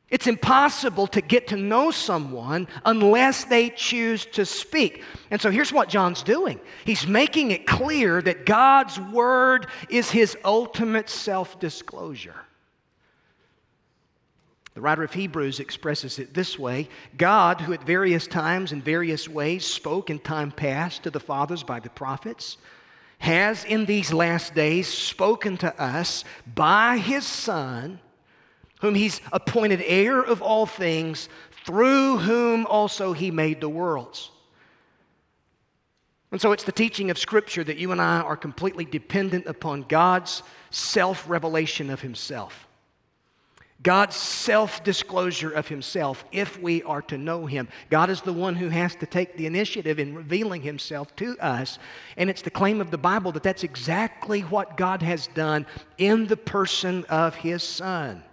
It's 0.09 0.27
impossible 0.27 1.07
to 1.07 1.21
get 1.21 1.47
to 1.47 1.55
know 1.55 1.89
someone 1.89 2.67
unless 2.83 3.45
they 3.45 3.69
choose 3.69 4.25
to 4.33 4.45
speak. 4.45 5.05
And 5.31 5.39
so 5.39 5.49
here's 5.49 5.71
what 5.71 5.87
John's 5.87 6.21
doing 6.21 6.59
he's 6.83 7.07
making 7.07 7.51
it 7.51 7.65
clear 7.65 8.21
that 8.21 8.45
God's 8.45 8.99
Word 8.99 9.67
is 9.89 10.11
his 10.11 10.35
ultimate 10.43 11.09
self 11.09 11.61
disclosure. 11.61 12.35
The 14.77 14.81
writer 14.81 15.03
of 15.03 15.11
Hebrews 15.11 15.59
expresses 15.59 16.19
it 16.19 16.35
this 16.35 16.59
way 16.59 16.87
God, 17.17 17.61
who 17.61 17.73
at 17.73 17.81
various 17.81 18.27
times 18.27 18.73
and 18.73 18.85
various 18.85 19.27
ways 19.27 19.65
spoke 19.65 20.11
in 20.11 20.19
time 20.19 20.51
past 20.51 21.01
to 21.01 21.09
the 21.09 21.19
fathers 21.19 21.63
by 21.63 21.79
the 21.79 21.89
prophets, 21.89 22.57
has 23.17 23.63
in 23.63 23.87
these 23.87 24.13
last 24.13 24.53
days 24.53 24.87
spoken 24.87 25.57
to 25.57 25.81
us 25.81 26.23
by 26.53 26.99
his 26.99 27.25
Son, 27.25 27.99
whom 28.79 28.93
he's 28.93 29.19
appointed 29.33 29.81
heir 29.83 30.21
of 30.21 30.43
all 30.43 30.67
things, 30.67 31.27
through 31.65 32.17
whom 32.17 32.67
also 32.67 33.13
he 33.13 33.31
made 33.31 33.61
the 33.61 33.69
worlds. 33.69 34.29
And 36.31 36.39
so 36.39 36.51
it's 36.51 36.65
the 36.65 36.71
teaching 36.71 37.09
of 37.09 37.17
Scripture 37.17 37.63
that 37.63 37.77
you 37.77 37.91
and 37.91 37.99
I 37.99 38.19
are 38.19 38.37
completely 38.37 38.85
dependent 38.85 39.47
upon 39.47 39.85
God's 39.89 40.43
self 40.69 41.27
revelation 41.27 41.89
of 41.89 42.01
himself. 42.01 42.66
God's 43.83 44.15
self 44.15 44.83
disclosure 44.83 45.51
of 45.51 45.67
himself 45.67 46.25
if 46.31 46.59
we 46.59 46.81
are 46.83 47.01
to 47.03 47.17
know 47.17 47.45
him. 47.45 47.67
God 47.89 48.09
is 48.09 48.21
the 48.21 48.33
one 48.33 48.55
who 48.55 48.69
has 48.69 48.95
to 48.95 49.05
take 49.05 49.37
the 49.37 49.45
initiative 49.45 49.99
in 49.99 50.15
revealing 50.15 50.61
himself 50.61 51.15
to 51.17 51.37
us. 51.39 51.77
And 52.17 52.29
it's 52.29 52.41
the 52.41 52.49
claim 52.49 52.81
of 52.81 52.89
the 52.89 52.97
Bible 52.97 53.31
that 53.33 53.43
that's 53.43 53.63
exactly 53.63 54.41
what 54.41 54.77
God 54.77 55.03
has 55.03 55.27
done 55.27 55.65
in 55.99 56.25
the 56.25 56.37
person 56.37 57.05
of 57.05 57.35
his 57.35 57.61
Son. 57.61 58.23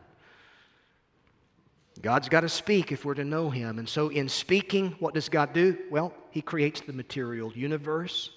God's 2.01 2.29
got 2.29 2.41
to 2.41 2.49
speak 2.49 2.91
if 2.91 3.05
we're 3.05 3.15
to 3.15 3.25
know 3.25 3.51
him. 3.51 3.79
And 3.79 3.89
so, 3.89 4.09
in 4.09 4.29
speaking, 4.29 4.97
what 4.99 5.15
does 5.15 5.29
God 5.29 5.53
do? 5.53 5.77
Well, 5.91 6.15
he 6.31 6.41
creates 6.41 6.81
the 6.81 6.93
material 6.93 7.53
universe. 7.55 8.31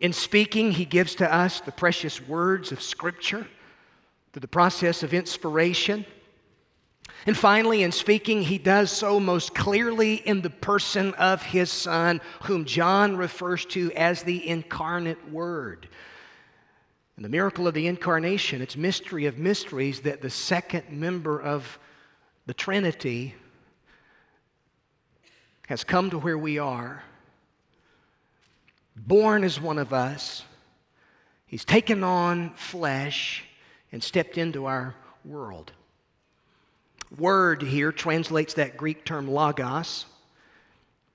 In 0.00 0.14
speaking, 0.14 0.72
he 0.72 0.86
gives 0.86 1.14
to 1.16 1.32
us 1.32 1.60
the 1.60 1.72
precious 1.72 2.26
words 2.26 2.72
of 2.72 2.80
Scripture 2.80 3.46
through 4.32 4.40
the 4.40 4.48
process 4.48 5.02
of 5.02 5.14
inspiration. 5.14 6.04
And 7.26 7.36
finally, 7.36 7.82
in 7.82 7.92
speaking, 7.92 8.42
he 8.42 8.58
does 8.58 8.90
so 8.90 9.20
most 9.20 9.54
clearly 9.54 10.14
in 10.14 10.40
the 10.40 10.50
person 10.50 11.12
of 11.14 11.42
his 11.42 11.70
Son, 11.70 12.20
whom 12.44 12.64
John 12.64 13.16
refers 13.16 13.66
to 13.66 13.92
as 13.92 14.22
the 14.22 14.48
incarnate 14.48 15.30
Word. 15.30 15.88
And 17.16 17.24
the 17.24 17.28
miracle 17.28 17.68
of 17.68 17.74
the 17.74 17.86
incarnation, 17.86 18.62
it's 18.62 18.76
mystery 18.76 19.26
of 19.26 19.36
mysteries 19.36 20.00
that 20.00 20.22
the 20.22 20.30
second 20.30 20.90
member 20.90 21.38
of 21.38 21.78
the 22.46 22.54
Trinity 22.54 23.34
has 25.66 25.84
come 25.84 26.10
to 26.10 26.18
where 26.18 26.38
we 26.38 26.58
are, 26.58 27.02
born 28.96 29.44
as 29.44 29.60
one 29.60 29.78
of 29.78 29.92
us. 29.92 30.44
He's 31.46 31.64
taken 31.64 32.02
on 32.02 32.54
flesh 32.54 33.44
and 33.92 34.02
stepped 34.02 34.38
into 34.38 34.66
our 34.66 34.94
world. 35.24 35.72
Word 37.18 37.62
here 37.62 37.90
translates 37.92 38.54
that 38.54 38.76
Greek 38.76 39.04
term 39.04 39.28
logos, 39.28 40.06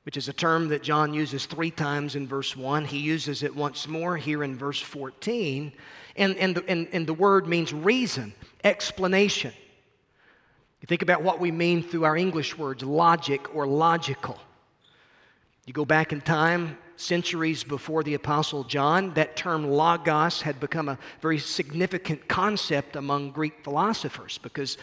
which 0.04 0.18
is 0.18 0.28
a 0.28 0.34
term 0.34 0.68
that 0.70 0.84
John 0.84 1.14
uses 1.14 1.46
three 1.46 1.72
times 1.72 2.16
in 2.16 2.28
verse 2.28 2.56
1. 2.56 2.86
He 2.86 3.00
uses 3.00 3.44
it 3.44 3.56
once 3.56 3.88
more 3.88 4.18
here 4.18 4.44
in 4.44 4.58
verse 4.58 4.82
14. 4.82 5.72
And, 6.18 6.38
and, 6.38 6.56
the, 6.56 6.66
and, 6.68 6.88
and 6.92 7.08
the 7.08 7.14
word 7.14 7.48
means 7.48 7.74
reason, 7.74 8.34
explanation. 8.64 9.54
You 10.82 10.88
think 10.88 11.02
about 11.02 11.24
what 11.24 11.40
we 11.40 11.52
mean 11.52 11.82
through 11.82 12.04
our 12.06 12.16
English 12.16 12.58
words, 12.58 12.84
logic 12.84 13.56
or 13.56 13.66
logical. 13.66 14.40
You 15.66 15.74
go 15.74 15.86
back 15.86 16.14
in 16.14 16.22
time, 16.22 16.78
centuries 16.98 17.64
before 17.64 18.04
the 18.04 18.14
Apostle 18.14 18.64
John, 18.64 19.14
that 19.14 19.36
term 19.36 19.70
logos 19.70 20.42
had 20.42 20.60
become 20.60 20.90
a 20.90 20.98
very 21.22 21.40
significant 21.40 22.28
concept 22.28 22.96
among 22.96 23.32
Greek 23.32 23.64
philosophers 23.64 24.38
because 24.38 24.78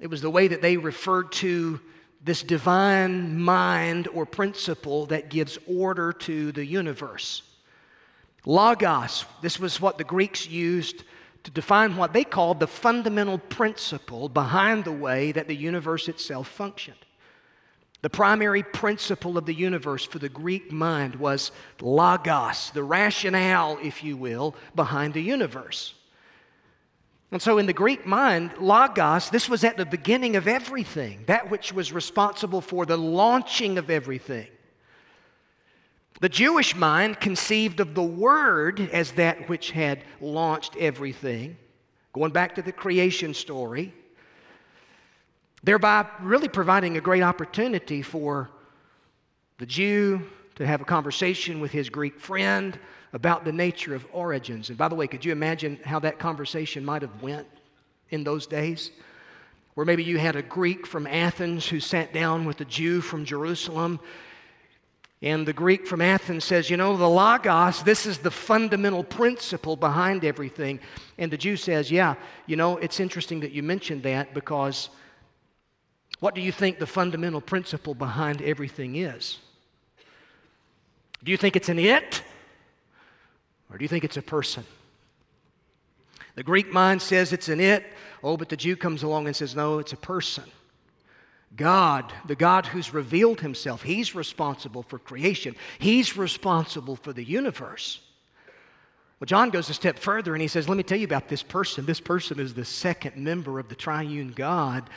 it 0.00 0.08
was 0.08 0.20
the 0.20 0.30
way 0.30 0.48
that 0.48 0.62
they 0.62 0.76
referred 0.76 1.32
to 1.32 1.80
this 2.24 2.42
divine 2.42 3.40
mind 3.40 4.08
or 4.08 4.26
principle 4.26 5.06
that 5.06 5.30
gives 5.30 5.58
order 5.66 6.12
to 6.12 6.52
the 6.52 6.64
universe. 6.64 7.42
Logos, 8.44 9.24
this 9.42 9.58
was 9.58 9.80
what 9.80 9.98
the 9.98 10.04
Greeks 10.04 10.48
used 10.48 11.04
to 11.44 11.50
define 11.50 11.96
what 11.96 12.12
they 12.12 12.24
called 12.24 12.60
the 12.60 12.66
fundamental 12.66 13.38
principle 13.38 14.28
behind 14.28 14.84
the 14.84 14.92
way 14.92 15.32
that 15.32 15.46
the 15.48 15.54
universe 15.54 16.08
itself 16.08 16.48
functioned. 16.48 16.98
The 18.00 18.10
primary 18.10 18.62
principle 18.62 19.36
of 19.36 19.44
the 19.44 19.54
universe 19.54 20.04
for 20.04 20.20
the 20.20 20.28
Greek 20.28 20.70
mind 20.70 21.16
was 21.16 21.50
logos, 21.80 22.70
the 22.70 22.84
rationale, 22.84 23.78
if 23.82 24.04
you 24.04 24.16
will, 24.16 24.54
behind 24.76 25.14
the 25.14 25.22
universe. 25.22 25.94
And 27.32 27.42
so, 27.42 27.58
in 27.58 27.66
the 27.66 27.72
Greek 27.72 28.06
mind, 28.06 28.52
logos, 28.58 29.30
this 29.30 29.48
was 29.48 29.64
at 29.64 29.76
the 29.76 29.84
beginning 29.84 30.36
of 30.36 30.46
everything, 30.46 31.24
that 31.26 31.50
which 31.50 31.72
was 31.72 31.92
responsible 31.92 32.60
for 32.60 32.86
the 32.86 32.96
launching 32.96 33.78
of 33.78 33.90
everything. 33.90 34.46
The 36.20 36.28
Jewish 36.28 36.74
mind 36.74 37.20
conceived 37.20 37.80
of 37.80 37.94
the 37.94 38.02
Word 38.02 38.80
as 38.92 39.12
that 39.12 39.48
which 39.48 39.72
had 39.72 40.04
launched 40.20 40.76
everything, 40.76 41.56
going 42.12 42.32
back 42.32 42.54
to 42.54 42.62
the 42.62 42.72
creation 42.72 43.34
story, 43.34 43.92
thereby 45.62 46.06
really 46.20 46.48
providing 46.48 46.96
a 46.96 47.00
great 47.00 47.22
opportunity 47.22 48.02
for 48.02 48.50
the 49.58 49.66
Jew 49.66 50.22
to 50.56 50.66
have 50.66 50.80
a 50.80 50.84
conversation 50.84 51.60
with 51.60 51.70
his 51.70 51.88
Greek 51.88 52.18
friend 52.18 52.78
about 53.12 53.44
the 53.44 53.52
nature 53.52 53.94
of 53.94 54.06
origins. 54.12 54.68
And 54.68 54.78
by 54.78 54.88
the 54.88 54.94
way, 54.94 55.06
could 55.06 55.24
you 55.24 55.32
imagine 55.32 55.78
how 55.84 55.98
that 56.00 56.18
conversation 56.18 56.84
might 56.84 57.02
have 57.02 57.22
went 57.22 57.46
in 58.10 58.24
those 58.24 58.46
days? 58.46 58.90
Where 59.74 59.86
maybe 59.86 60.04
you 60.04 60.18
had 60.18 60.36
a 60.36 60.42
Greek 60.42 60.86
from 60.86 61.06
Athens 61.06 61.66
who 61.66 61.80
sat 61.80 62.12
down 62.12 62.44
with 62.44 62.60
a 62.60 62.64
Jew 62.64 63.00
from 63.00 63.24
Jerusalem 63.24 64.00
and 65.20 65.44
the 65.44 65.52
Greek 65.52 65.86
from 65.86 66.00
Athens 66.00 66.44
says, 66.44 66.70
you 66.70 66.76
know, 66.76 66.96
the 66.96 67.08
Logos, 67.08 67.82
this 67.82 68.06
is 68.06 68.18
the 68.18 68.30
fundamental 68.30 69.02
principle 69.02 69.74
behind 69.74 70.24
everything. 70.24 70.78
And 71.18 71.32
the 71.32 71.36
Jew 71.36 71.56
says, 71.56 71.90
yeah, 71.90 72.14
you 72.46 72.54
know, 72.54 72.76
it's 72.76 73.00
interesting 73.00 73.40
that 73.40 73.50
you 73.50 73.64
mentioned 73.64 74.04
that 74.04 74.32
because 74.32 74.90
what 76.20 76.34
do 76.34 76.40
you 76.40 76.52
think 76.52 76.78
the 76.78 76.86
fundamental 76.86 77.40
principle 77.40 77.94
behind 77.94 78.42
everything 78.42 78.96
is? 78.96 79.38
Do 81.22 81.30
you 81.30 81.36
think 81.36 81.56
it's 81.56 81.68
an 81.68 81.78
it? 81.78 82.22
Or 83.70 83.78
do 83.78 83.84
you 83.84 83.88
think 83.88 84.04
it's 84.04 84.16
a 84.16 84.22
person? 84.22 84.64
The 86.34 86.42
Greek 86.42 86.72
mind 86.72 87.02
says 87.02 87.32
it's 87.32 87.48
an 87.48 87.60
it. 87.60 87.84
Oh, 88.22 88.36
but 88.36 88.48
the 88.48 88.56
Jew 88.56 88.76
comes 88.76 89.02
along 89.02 89.26
and 89.26 89.34
says, 89.34 89.54
no, 89.54 89.78
it's 89.78 89.92
a 89.92 89.96
person. 89.96 90.44
God, 91.56 92.12
the 92.26 92.36
God 92.36 92.66
who's 92.66 92.92
revealed 92.92 93.40
himself, 93.40 93.82
he's 93.82 94.14
responsible 94.14 94.82
for 94.82 94.98
creation, 94.98 95.56
he's 95.78 96.16
responsible 96.16 96.96
for 96.96 97.12
the 97.12 97.24
universe. 97.24 98.00
Well, 99.18 99.26
John 99.26 99.50
goes 99.50 99.68
a 99.68 99.74
step 99.74 99.98
further 99.98 100.34
and 100.34 100.42
he 100.42 100.46
says, 100.46 100.68
Let 100.68 100.76
me 100.76 100.84
tell 100.84 100.98
you 100.98 101.06
about 101.06 101.28
this 101.28 101.42
person. 101.42 101.86
This 101.86 102.00
person 102.00 102.38
is 102.38 102.54
the 102.54 102.64
second 102.64 103.16
member 103.16 103.58
of 103.58 103.68
the 103.68 103.74
triune 103.74 104.30
God. 104.30 104.88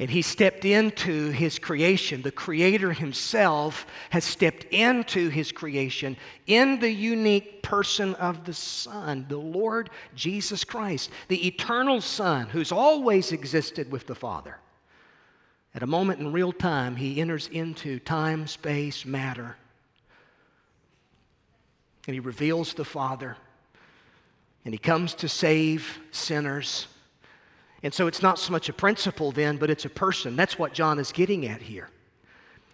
And 0.00 0.08
he 0.08 0.22
stepped 0.22 0.64
into 0.64 1.30
his 1.30 1.58
creation. 1.58 2.22
The 2.22 2.32
Creator 2.32 2.94
himself 2.94 3.86
has 4.08 4.24
stepped 4.24 4.64
into 4.72 5.28
his 5.28 5.52
creation 5.52 6.16
in 6.46 6.80
the 6.80 6.90
unique 6.90 7.62
person 7.62 8.14
of 8.14 8.46
the 8.46 8.54
Son, 8.54 9.26
the 9.28 9.36
Lord 9.36 9.90
Jesus 10.14 10.64
Christ, 10.64 11.10
the 11.28 11.46
eternal 11.46 12.00
Son 12.00 12.46
who's 12.46 12.72
always 12.72 13.30
existed 13.30 13.92
with 13.92 14.06
the 14.06 14.14
Father. 14.14 14.56
At 15.74 15.82
a 15.82 15.86
moment 15.86 16.18
in 16.18 16.32
real 16.32 16.52
time, 16.52 16.96
he 16.96 17.20
enters 17.20 17.48
into 17.48 17.98
time, 17.98 18.46
space, 18.46 19.04
matter. 19.04 19.54
And 22.06 22.14
he 22.14 22.20
reveals 22.20 22.72
the 22.72 22.86
Father. 22.86 23.36
And 24.64 24.72
he 24.72 24.78
comes 24.78 25.12
to 25.16 25.28
save 25.28 25.98
sinners. 26.10 26.86
And 27.82 27.94
so 27.94 28.06
it's 28.06 28.22
not 28.22 28.38
so 28.38 28.52
much 28.52 28.68
a 28.68 28.72
principle 28.72 29.32
then, 29.32 29.56
but 29.56 29.70
it's 29.70 29.84
a 29.84 29.90
person. 29.90 30.36
That's 30.36 30.58
what 30.58 30.72
John 30.72 30.98
is 30.98 31.12
getting 31.12 31.46
at 31.46 31.62
here. 31.62 31.88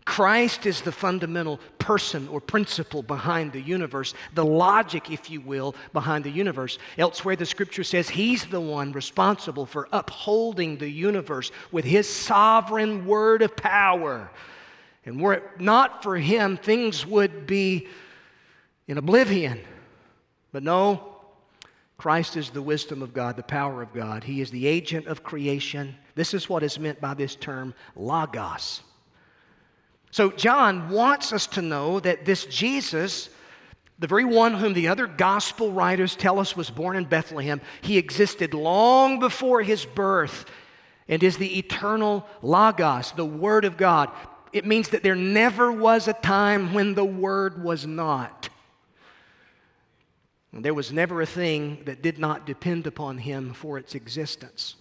Christ 0.06 0.66
is 0.66 0.82
the 0.82 0.92
fundamental 0.92 1.58
person 1.80 2.28
or 2.28 2.40
principle 2.40 3.02
behind 3.02 3.52
the 3.52 3.60
universe, 3.60 4.14
the 4.34 4.44
logic, 4.44 5.10
if 5.10 5.28
you 5.28 5.40
will, 5.40 5.74
behind 5.92 6.22
the 6.22 6.30
universe. 6.30 6.78
Elsewhere, 6.96 7.34
the 7.34 7.44
scripture 7.44 7.82
says 7.82 8.08
he's 8.08 8.46
the 8.46 8.60
one 8.60 8.92
responsible 8.92 9.66
for 9.66 9.88
upholding 9.92 10.78
the 10.78 10.88
universe 10.88 11.50
with 11.72 11.84
his 11.84 12.08
sovereign 12.08 13.04
word 13.04 13.42
of 13.42 13.56
power. 13.56 14.30
And 15.04 15.20
were 15.20 15.34
it 15.34 15.60
not 15.60 16.04
for 16.04 16.16
him, 16.16 16.56
things 16.56 17.04
would 17.04 17.46
be 17.46 17.88
in 18.86 18.98
oblivion. 18.98 19.60
But 20.52 20.62
no, 20.62 21.15
Christ 21.98 22.36
is 22.36 22.50
the 22.50 22.62
wisdom 22.62 23.02
of 23.02 23.14
God, 23.14 23.36
the 23.36 23.42
power 23.42 23.82
of 23.82 23.92
God. 23.94 24.22
He 24.22 24.40
is 24.40 24.50
the 24.50 24.66
agent 24.66 25.06
of 25.06 25.22
creation. 25.22 25.94
This 26.14 26.34
is 26.34 26.48
what 26.48 26.62
is 26.62 26.78
meant 26.78 27.00
by 27.00 27.14
this 27.14 27.34
term, 27.34 27.74
logos. 27.94 28.82
So, 30.10 30.30
John 30.30 30.88
wants 30.90 31.32
us 31.32 31.46
to 31.48 31.62
know 31.62 32.00
that 32.00 32.24
this 32.24 32.46
Jesus, 32.46 33.28
the 33.98 34.06
very 34.06 34.24
one 34.24 34.54
whom 34.54 34.72
the 34.72 34.88
other 34.88 35.06
gospel 35.06 35.72
writers 35.72 36.16
tell 36.16 36.38
us 36.38 36.56
was 36.56 36.70
born 36.70 36.96
in 36.96 37.04
Bethlehem, 37.04 37.60
he 37.80 37.98
existed 37.98 38.54
long 38.54 39.18
before 39.18 39.62
his 39.62 39.84
birth 39.84 40.46
and 41.08 41.22
is 41.22 41.36
the 41.36 41.58
eternal 41.58 42.26
Logos, 42.42 43.12
the 43.12 43.24
Word 43.24 43.64
of 43.64 43.76
God. 43.76 44.10
It 44.52 44.66
means 44.66 44.90
that 44.90 45.02
there 45.02 45.14
never 45.14 45.70
was 45.72 46.08
a 46.08 46.12
time 46.12 46.72
when 46.72 46.94
the 46.94 47.04
Word 47.04 47.62
was 47.62 47.86
not. 47.86 48.48
There 50.62 50.74
was 50.74 50.92
never 50.92 51.22
a 51.22 51.26
thing 51.26 51.82
that 51.84 52.02
did 52.02 52.18
not 52.18 52.46
depend 52.46 52.86
upon 52.86 53.18
him 53.18 53.52
for 53.52 53.78
its 53.78 53.94
existence. 53.94 54.76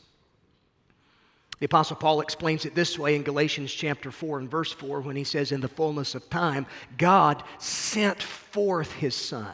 The 1.59 1.65
Apostle 1.65 1.95
Paul 1.95 2.21
explains 2.21 2.65
it 2.65 2.75
this 2.75 2.99
way 2.99 3.15
in 3.15 3.23
Galatians 3.23 3.71
chapter 3.71 4.11
4 4.11 4.39
and 4.39 4.51
verse 4.51 4.71
4 4.73 5.01
when 5.01 5.15
he 5.15 5.23
says, 5.23 5.51
In 5.51 5.61
the 5.61 5.67
fullness 5.67 6.13
of 6.13 6.29
time, 6.29 6.65
God 6.97 7.43
sent 7.59 8.21
forth 8.21 8.91
his 8.91 9.15
Son, 9.15 9.53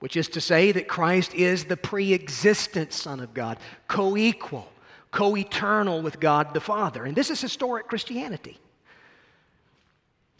which 0.00 0.16
is 0.16 0.28
to 0.28 0.40
say 0.40 0.72
that 0.72 0.88
Christ 0.88 1.32
is 1.34 1.64
the 1.64 1.76
pre 1.76 2.12
existent 2.12 2.92
Son 2.92 3.20
of 3.20 3.34
God, 3.34 3.58
co 3.86 4.16
equal, 4.16 4.68
co 5.12 5.36
eternal 5.36 6.02
with 6.02 6.18
God 6.18 6.54
the 6.54 6.60
Father. 6.60 7.04
And 7.04 7.14
this 7.14 7.30
is 7.30 7.40
historic 7.40 7.86
Christianity. 7.86 8.58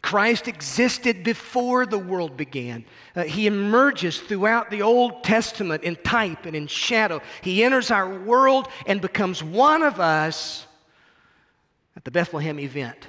Christ 0.02 0.48
existed 0.48 1.22
before 1.22 1.84
the 1.86 1.98
world 1.98 2.36
began. 2.36 2.84
Uh, 3.14 3.24
he 3.24 3.46
emerges 3.46 4.18
throughout 4.20 4.70
the 4.70 4.82
Old 4.82 5.22
Testament 5.22 5.82
in 5.82 5.96
type 5.96 6.46
and 6.46 6.56
in 6.56 6.66
shadow. 6.66 7.20
He 7.42 7.62
enters 7.62 7.90
our 7.90 8.18
world 8.18 8.68
and 8.86 9.00
becomes 9.00 9.42
one 9.42 9.82
of 9.82 10.00
us 10.00 10.66
at 11.96 12.04
the 12.04 12.10
Bethlehem 12.10 12.58
event. 12.58 13.08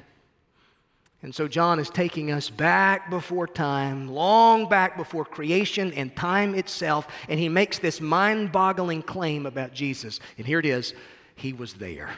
And 1.24 1.34
so 1.34 1.48
John 1.48 1.80
is 1.80 1.90
taking 1.90 2.32
us 2.32 2.50
back 2.50 3.10
before 3.12 3.48
time, 3.48 4.08
long 4.08 4.68
back 4.68 4.98
before 4.98 5.24
creation 5.24 5.94
and 5.94 6.16
time 6.16 6.56
itself, 6.56 7.08
and 7.30 7.40
he 7.40 7.48
makes 7.48 7.78
this 7.78 8.02
mind 8.02 8.52
boggling 8.52 9.04
claim 9.04 9.46
about 9.46 9.72
Jesus. 9.72 10.20
And 10.38 10.48
here 10.48 10.60
it 10.60 10.66
is 10.66 10.96
He 11.36 11.54
was 11.54 11.76
there. 11.76 12.10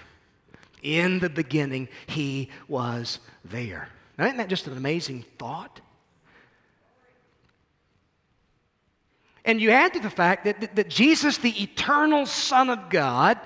In 0.81 1.19
the 1.19 1.29
beginning, 1.29 1.89
He 2.07 2.49
was 2.67 3.19
there. 3.43 3.89
Now, 4.17 4.25
isn't 4.25 4.37
that 4.37 4.49
just 4.49 4.67
an 4.67 4.77
amazing 4.77 5.25
thought? 5.37 5.81
And 9.45 9.59
you 9.59 9.71
add 9.71 9.93
to 9.93 9.99
the 9.99 10.09
fact 10.09 10.45
that, 10.45 10.61
that, 10.61 10.75
that, 10.75 10.89
Jesus, 10.89 11.37
the 11.37 11.61
eternal 11.61 12.25
Son 12.25 12.69
of 12.69 12.89
God, 12.89 13.39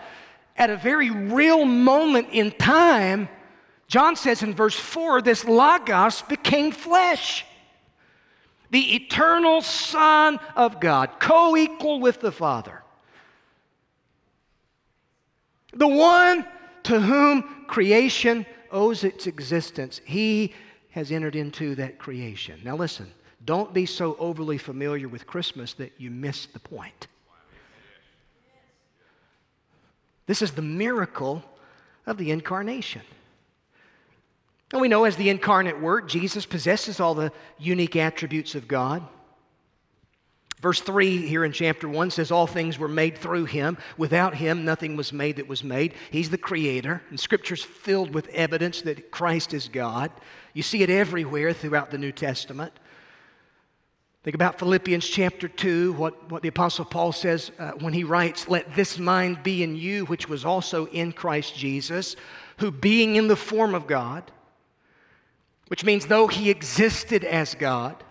at 0.55 0.69
a 0.69 0.77
very 0.77 1.09
real 1.09 1.65
moment 1.65 2.29
in 2.31 2.51
time, 2.51 3.29
John 3.87 4.15
says 4.15 4.43
in 4.43 4.53
verse 4.53 4.75
4, 4.75 5.21
this 5.21 5.45
Logos 5.45 6.21
became 6.23 6.71
flesh. 6.71 7.45
The 8.69 8.95
eternal 8.95 9.61
Son 9.61 10.39
of 10.55 10.79
God, 10.79 11.19
co 11.19 11.55
equal 11.55 11.99
with 11.99 12.19
the 12.19 12.33
Father. 12.33 12.83
The 15.73 15.87
one 15.87 16.45
to 16.83 16.99
whom 16.99 17.65
creation 17.67 18.45
owes 18.71 19.03
its 19.03 19.27
existence. 19.27 20.01
He 20.05 20.53
has 20.91 21.11
entered 21.11 21.35
into 21.35 21.75
that 21.75 21.97
creation. 21.99 22.59
Now, 22.63 22.75
listen, 22.75 23.11
don't 23.45 23.73
be 23.73 23.85
so 23.85 24.15
overly 24.19 24.57
familiar 24.57 25.07
with 25.07 25.27
Christmas 25.27 25.73
that 25.73 25.93
you 25.97 26.09
miss 26.09 26.47
the 26.47 26.59
point. 26.59 27.07
This 30.25 30.41
is 30.41 30.51
the 30.51 30.61
miracle 30.61 31.43
of 32.05 32.17
the 32.17 32.31
incarnation. 32.31 33.01
And 34.73 34.81
we 34.81 34.89
know 34.89 35.05
as 35.05 35.15
the 35.15 35.29
incarnate 35.29 35.79
Word, 35.79 36.09
Jesus 36.09 36.45
possesses 36.45 36.99
all 36.99 37.13
the 37.13 37.31
unique 37.57 37.95
attributes 37.95 38.53
of 38.53 38.67
God. 38.67 39.07
Verse 40.61 40.81
3 40.81 41.27
here 41.27 41.45
in 41.45 41.51
chapter 41.51 41.87
1 41.87 42.09
says, 42.09 42.31
All 42.31 42.47
things 42.47 42.79
were 42.79 42.87
made 42.87 43.17
through 43.17 43.45
him. 43.45 43.77
Without 43.95 44.35
him, 44.35 44.65
nothing 44.65 44.95
was 44.95 45.13
made 45.13 45.35
that 45.35 45.47
was 45.47 45.63
made. 45.63 45.93
He's 46.09 46.31
the 46.31 46.37
creator. 46.37 47.03
And 47.09 47.19
scripture's 47.19 47.63
filled 47.63 48.13
with 48.13 48.27
evidence 48.29 48.81
that 48.81 49.11
Christ 49.11 49.53
is 49.53 49.67
God. 49.67 50.11
You 50.53 50.63
see 50.63 50.81
it 50.81 50.89
everywhere 50.89 51.53
throughout 51.53 51.91
the 51.91 51.99
New 51.99 52.11
Testament. 52.11 52.73
Think 54.23 54.33
about 54.33 54.57
Philippians 54.57 55.07
chapter 55.07 55.47
2, 55.47 55.93
what, 55.93 56.29
what 56.31 56.41
the 56.41 56.49
Apostle 56.49 56.85
Paul 56.85 57.11
says 57.11 57.51
uh, 57.59 57.71
when 57.73 57.93
he 57.93 58.03
writes, 58.03 58.49
Let 58.49 58.75
this 58.75 58.97
mind 58.97 59.43
be 59.43 59.61
in 59.61 59.75
you, 59.75 60.05
which 60.05 60.27
was 60.27 60.43
also 60.43 60.87
in 60.87 61.11
Christ 61.13 61.55
Jesus, 61.55 62.15
who 62.57 62.71
being 62.71 63.15
in 63.15 63.27
the 63.27 63.35
form 63.35 63.75
of 63.75 63.85
God, 63.85 64.29
which 65.67 65.85
means 65.85 66.07
though 66.07 66.27
he 66.27 66.49
existed 66.49 67.23
as 67.23 67.53
God, 67.53 68.03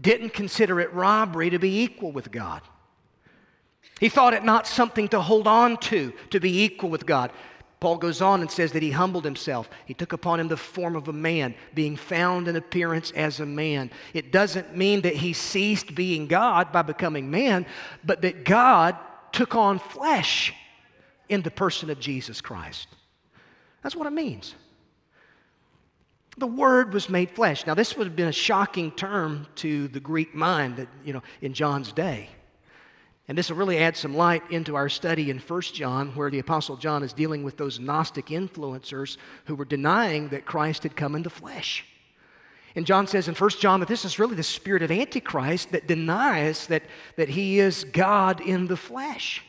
didn't 0.00 0.32
consider 0.32 0.80
it 0.80 0.92
robbery 0.92 1.50
to 1.50 1.58
be 1.58 1.82
equal 1.82 2.12
with 2.12 2.30
God. 2.30 2.62
He 3.98 4.08
thought 4.08 4.34
it 4.34 4.44
not 4.44 4.66
something 4.66 5.08
to 5.08 5.20
hold 5.20 5.46
on 5.46 5.76
to, 5.78 6.12
to 6.30 6.40
be 6.40 6.62
equal 6.62 6.90
with 6.90 7.04
God. 7.04 7.32
Paul 7.80 7.96
goes 7.96 8.20
on 8.20 8.42
and 8.42 8.50
says 8.50 8.72
that 8.72 8.82
he 8.82 8.90
humbled 8.90 9.24
himself. 9.24 9.70
He 9.86 9.94
took 9.94 10.12
upon 10.12 10.38
him 10.38 10.48
the 10.48 10.56
form 10.56 10.96
of 10.96 11.08
a 11.08 11.12
man, 11.12 11.54
being 11.74 11.96
found 11.96 12.46
in 12.46 12.56
appearance 12.56 13.10
as 13.12 13.40
a 13.40 13.46
man. 13.46 13.90
It 14.12 14.32
doesn't 14.32 14.76
mean 14.76 15.00
that 15.02 15.16
he 15.16 15.32
ceased 15.32 15.94
being 15.94 16.26
God 16.26 16.72
by 16.72 16.82
becoming 16.82 17.30
man, 17.30 17.66
but 18.04 18.20
that 18.22 18.44
God 18.44 18.96
took 19.32 19.54
on 19.54 19.78
flesh 19.78 20.52
in 21.30 21.40
the 21.40 21.50
person 21.50 21.88
of 21.88 21.98
Jesus 21.98 22.42
Christ. 22.42 22.88
That's 23.82 23.96
what 23.96 24.06
it 24.06 24.12
means. 24.12 24.54
The 26.40 26.46
Word 26.46 26.94
was 26.94 27.10
made 27.10 27.30
flesh. 27.30 27.66
Now, 27.66 27.74
this 27.74 27.98
would 27.98 28.06
have 28.06 28.16
been 28.16 28.28
a 28.28 28.32
shocking 28.32 28.92
term 28.92 29.46
to 29.56 29.88
the 29.88 30.00
Greek 30.00 30.34
mind 30.34 30.76
that, 30.78 30.88
you 31.04 31.12
know, 31.12 31.22
in 31.42 31.52
John's 31.52 31.92
day. 31.92 32.30
And 33.28 33.36
this 33.36 33.50
will 33.50 33.58
really 33.58 33.76
add 33.76 33.94
some 33.94 34.16
light 34.16 34.42
into 34.50 34.74
our 34.74 34.88
study 34.88 35.28
in 35.28 35.38
1 35.38 35.60
John, 35.60 36.08
where 36.14 36.30
the 36.30 36.38
Apostle 36.38 36.78
John 36.78 37.02
is 37.02 37.12
dealing 37.12 37.44
with 37.44 37.58
those 37.58 37.78
Gnostic 37.78 38.28
influencers 38.28 39.18
who 39.44 39.54
were 39.54 39.66
denying 39.66 40.30
that 40.30 40.46
Christ 40.46 40.82
had 40.82 40.96
come 40.96 41.14
into 41.14 41.28
flesh. 41.28 41.84
And 42.74 42.86
John 42.86 43.06
says 43.06 43.28
in 43.28 43.34
1 43.34 43.50
John 43.60 43.80
that 43.80 43.88
this 43.90 44.06
is 44.06 44.18
really 44.18 44.34
the 44.34 44.42
spirit 44.42 44.82
of 44.82 44.90
Antichrist 44.90 45.72
that 45.72 45.86
denies 45.86 46.68
that, 46.68 46.84
that 47.16 47.28
he 47.28 47.58
is 47.60 47.84
God 47.84 48.40
in 48.40 48.66
the 48.66 48.78
flesh. 48.78 49.44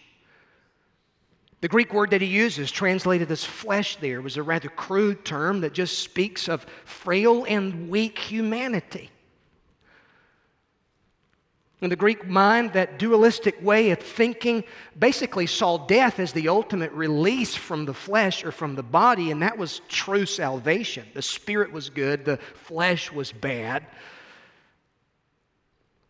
The 1.61 1.67
Greek 1.67 1.93
word 1.93 2.09
that 2.09 2.21
he 2.21 2.27
uses, 2.27 2.71
translated 2.71 3.31
as 3.31 3.45
flesh 3.45 3.95
there, 3.97 4.19
was 4.19 4.35
a 4.35 4.43
rather 4.43 4.69
crude 4.69 5.23
term 5.23 5.61
that 5.61 5.73
just 5.73 5.99
speaks 5.99 6.49
of 6.49 6.65
frail 6.85 7.45
and 7.47 7.87
weak 7.89 8.17
humanity. 8.17 9.11
In 11.81 11.89
the 11.89 11.95
Greek 11.95 12.27
mind, 12.27 12.73
that 12.73 12.99
dualistic 12.99 13.59
way 13.63 13.91
of 13.91 13.99
thinking 13.99 14.63
basically 14.97 15.47
saw 15.47 15.77
death 15.77 16.19
as 16.19 16.31
the 16.31 16.47
ultimate 16.47 16.91
release 16.91 17.55
from 17.55 17.85
the 17.85 17.93
flesh 17.93 18.43
or 18.43 18.51
from 18.51 18.75
the 18.75 18.83
body, 18.83 19.31
and 19.31 19.41
that 19.41 19.57
was 19.57 19.81
true 19.87 20.25
salvation. 20.27 21.07
The 21.13 21.23
spirit 21.23 21.71
was 21.71 21.89
good, 21.89 22.25
the 22.25 22.37
flesh 22.37 23.11
was 23.11 23.31
bad. 23.31 23.85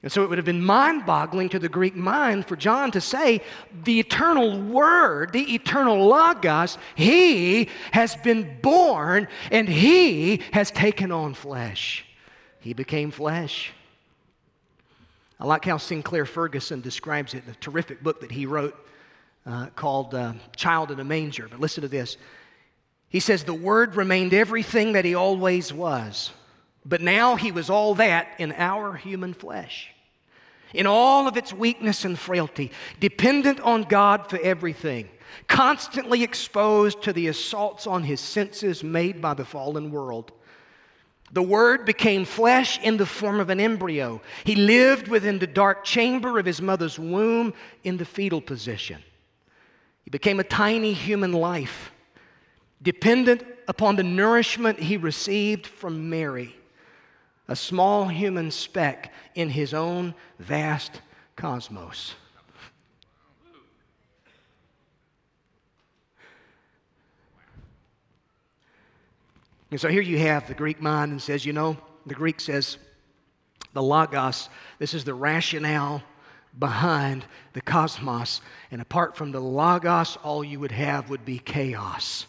And 0.03 0.11
so 0.11 0.23
it 0.23 0.29
would 0.29 0.39
have 0.39 0.45
been 0.45 0.63
mind 0.63 1.05
boggling 1.05 1.49
to 1.49 1.59
the 1.59 1.69
Greek 1.69 1.95
mind 1.95 2.47
for 2.47 2.55
John 2.55 2.89
to 2.91 3.01
say, 3.01 3.41
the 3.83 3.99
eternal 3.99 4.59
Word, 4.59 5.31
the 5.31 5.53
eternal 5.53 6.07
Logos, 6.07 6.77
He 6.95 7.69
has 7.91 8.15
been 8.15 8.57
born 8.61 9.27
and 9.51 9.69
He 9.69 10.41
has 10.53 10.71
taken 10.71 11.11
on 11.11 11.35
flesh. 11.35 12.05
He 12.59 12.73
became 12.73 13.11
flesh. 13.11 13.71
I 15.39 15.45
like 15.45 15.65
how 15.65 15.77
Sinclair 15.77 16.25
Ferguson 16.25 16.81
describes 16.81 17.33
it 17.33 17.43
in 17.45 17.51
a 17.51 17.55
terrific 17.55 18.03
book 18.03 18.21
that 18.21 18.31
he 18.31 18.45
wrote 18.45 18.75
uh, 19.45 19.67
called 19.75 20.13
uh, 20.13 20.33
Child 20.55 20.91
in 20.91 20.99
a 20.99 21.03
Manger. 21.03 21.47
But 21.49 21.59
listen 21.59 21.81
to 21.81 21.87
this. 21.87 22.17
He 23.09 23.19
says, 23.19 23.43
The 23.43 23.53
Word 23.53 23.95
remained 23.95 24.33
everything 24.33 24.93
that 24.93 25.03
He 25.03 25.15
always 25.15 25.73
was, 25.73 26.31
but 26.85 27.01
now 27.01 27.35
He 27.35 27.51
was 27.51 27.69
all 27.69 27.95
that 27.95 28.27
in 28.39 28.51
our 28.53 28.93
human 28.93 29.33
flesh. 29.33 29.89
In 30.73 30.87
all 30.87 31.27
of 31.27 31.35
its 31.35 31.51
weakness 31.51 32.05
and 32.05 32.17
frailty, 32.17 32.71
dependent 32.99 33.59
on 33.59 33.83
God 33.83 34.29
for 34.29 34.39
everything, 34.39 35.09
constantly 35.47 36.23
exposed 36.23 37.01
to 37.03 37.13
the 37.13 37.27
assaults 37.27 37.85
on 37.87 38.03
His 38.03 38.21
senses 38.21 38.83
made 38.83 39.21
by 39.21 39.33
the 39.33 39.45
fallen 39.45 39.91
world. 39.91 40.31
The 41.33 41.41
Word 41.41 41.85
became 41.85 42.25
flesh 42.25 42.79
in 42.79 42.97
the 42.97 43.05
form 43.05 43.39
of 43.39 43.49
an 43.49 43.59
embryo. 43.59 44.21
He 44.43 44.55
lived 44.55 45.07
within 45.07 45.39
the 45.39 45.47
dark 45.47 45.83
chamber 45.83 46.37
of 46.37 46.45
his 46.45 46.61
mother's 46.61 46.99
womb 46.99 47.53
in 47.83 47.97
the 47.97 48.05
fetal 48.05 48.41
position. 48.41 49.01
He 50.03 50.09
became 50.09 50.39
a 50.39 50.45
tiny 50.45 50.93
human 50.93 51.31
life, 51.31 51.91
dependent 52.81 53.45
upon 53.67 53.95
the 53.95 54.03
nourishment 54.03 54.79
he 54.79 54.97
received 54.97 55.65
from 55.67 56.09
Mary, 56.09 56.53
a 57.51 57.55
small 57.55 58.07
human 58.07 58.49
speck 58.49 59.11
in 59.35 59.49
his 59.49 59.73
own 59.73 60.15
vast 60.39 61.01
cosmos. 61.35 62.15
And 69.69 69.81
so 69.81 69.89
here 69.89 70.01
you 70.01 70.17
have 70.19 70.47
the 70.47 70.53
Greek 70.53 70.81
mind 70.81 71.11
and 71.11 71.21
says, 71.21 71.45
you 71.45 71.51
know, 71.51 71.75
the 72.05 72.15
Greek 72.15 72.39
says, 72.39 72.77
the 73.73 73.83
logos, 73.83 74.47
this 74.79 74.93
is 74.93 75.03
the 75.03 75.13
rationale 75.13 76.01
behind 76.57 77.25
the 77.51 77.61
cosmos. 77.61 78.39
And 78.71 78.81
apart 78.81 79.17
from 79.17 79.33
the 79.33 79.41
logos, 79.41 80.17
all 80.23 80.41
you 80.41 80.61
would 80.61 80.71
have 80.71 81.09
would 81.09 81.25
be 81.25 81.37
chaos. 81.37 82.27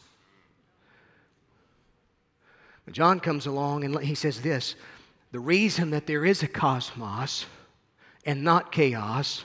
But 2.85 2.95
John 2.95 3.21
comes 3.21 3.47
along 3.47 3.85
and 3.85 4.01
he 4.01 4.17
says 4.17 4.41
this 4.41 4.75
the 5.33 5.41
reason 5.41 5.91
that 5.91 6.07
there 6.07 6.25
is 6.25 6.43
a 6.43 6.49
cosmos 6.49 7.47
and 8.25 8.45
not 8.45 8.71
chaos 8.71 9.45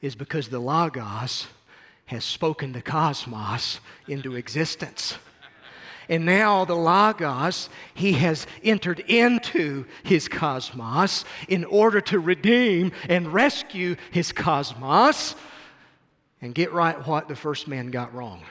is 0.00 0.14
because 0.14 0.48
the 0.48 0.60
logos 0.60 1.48
has 2.06 2.24
spoken 2.24 2.72
the 2.72 2.82
cosmos 2.82 3.80
into 4.06 4.36
existence. 4.36 5.16
And 6.08 6.26
now 6.26 6.64
the 6.64 6.74
Logos, 6.74 7.70
he 7.94 8.12
has 8.12 8.46
entered 8.62 9.00
into 9.00 9.86
his 10.02 10.28
cosmos 10.28 11.24
in 11.48 11.64
order 11.64 12.00
to 12.02 12.18
redeem 12.18 12.92
and 13.08 13.32
rescue 13.32 13.96
his 14.10 14.32
cosmos 14.32 15.34
and 16.42 16.54
get 16.54 16.72
right 16.72 17.06
what 17.06 17.28
the 17.28 17.36
first 17.36 17.68
man 17.68 17.90
got 17.90 18.14
wrong. 18.14 18.42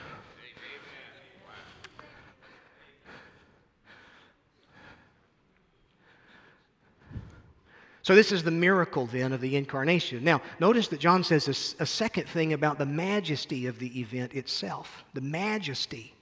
So, 8.04 8.14
this 8.14 8.30
is 8.30 8.44
the 8.44 8.52
miracle 8.52 9.06
then 9.06 9.32
of 9.32 9.40
the 9.40 9.56
incarnation. 9.56 10.22
Now, 10.22 10.40
notice 10.60 10.88
that 10.88 11.00
John 11.00 11.24
says 11.24 11.48
a, 11.48 11.82
a 11.82 11.86
second 11.86 12.28
thing 12.28 12.52
about 12.52 12.78
the 12.78 12.86
majesty 12.86 13.66
of 13.66 13.78
the 13.80 14.00
event 14.00 14.34
itself. 14.34 15.04
The 15.14 15.20
majesty 15.20 16.14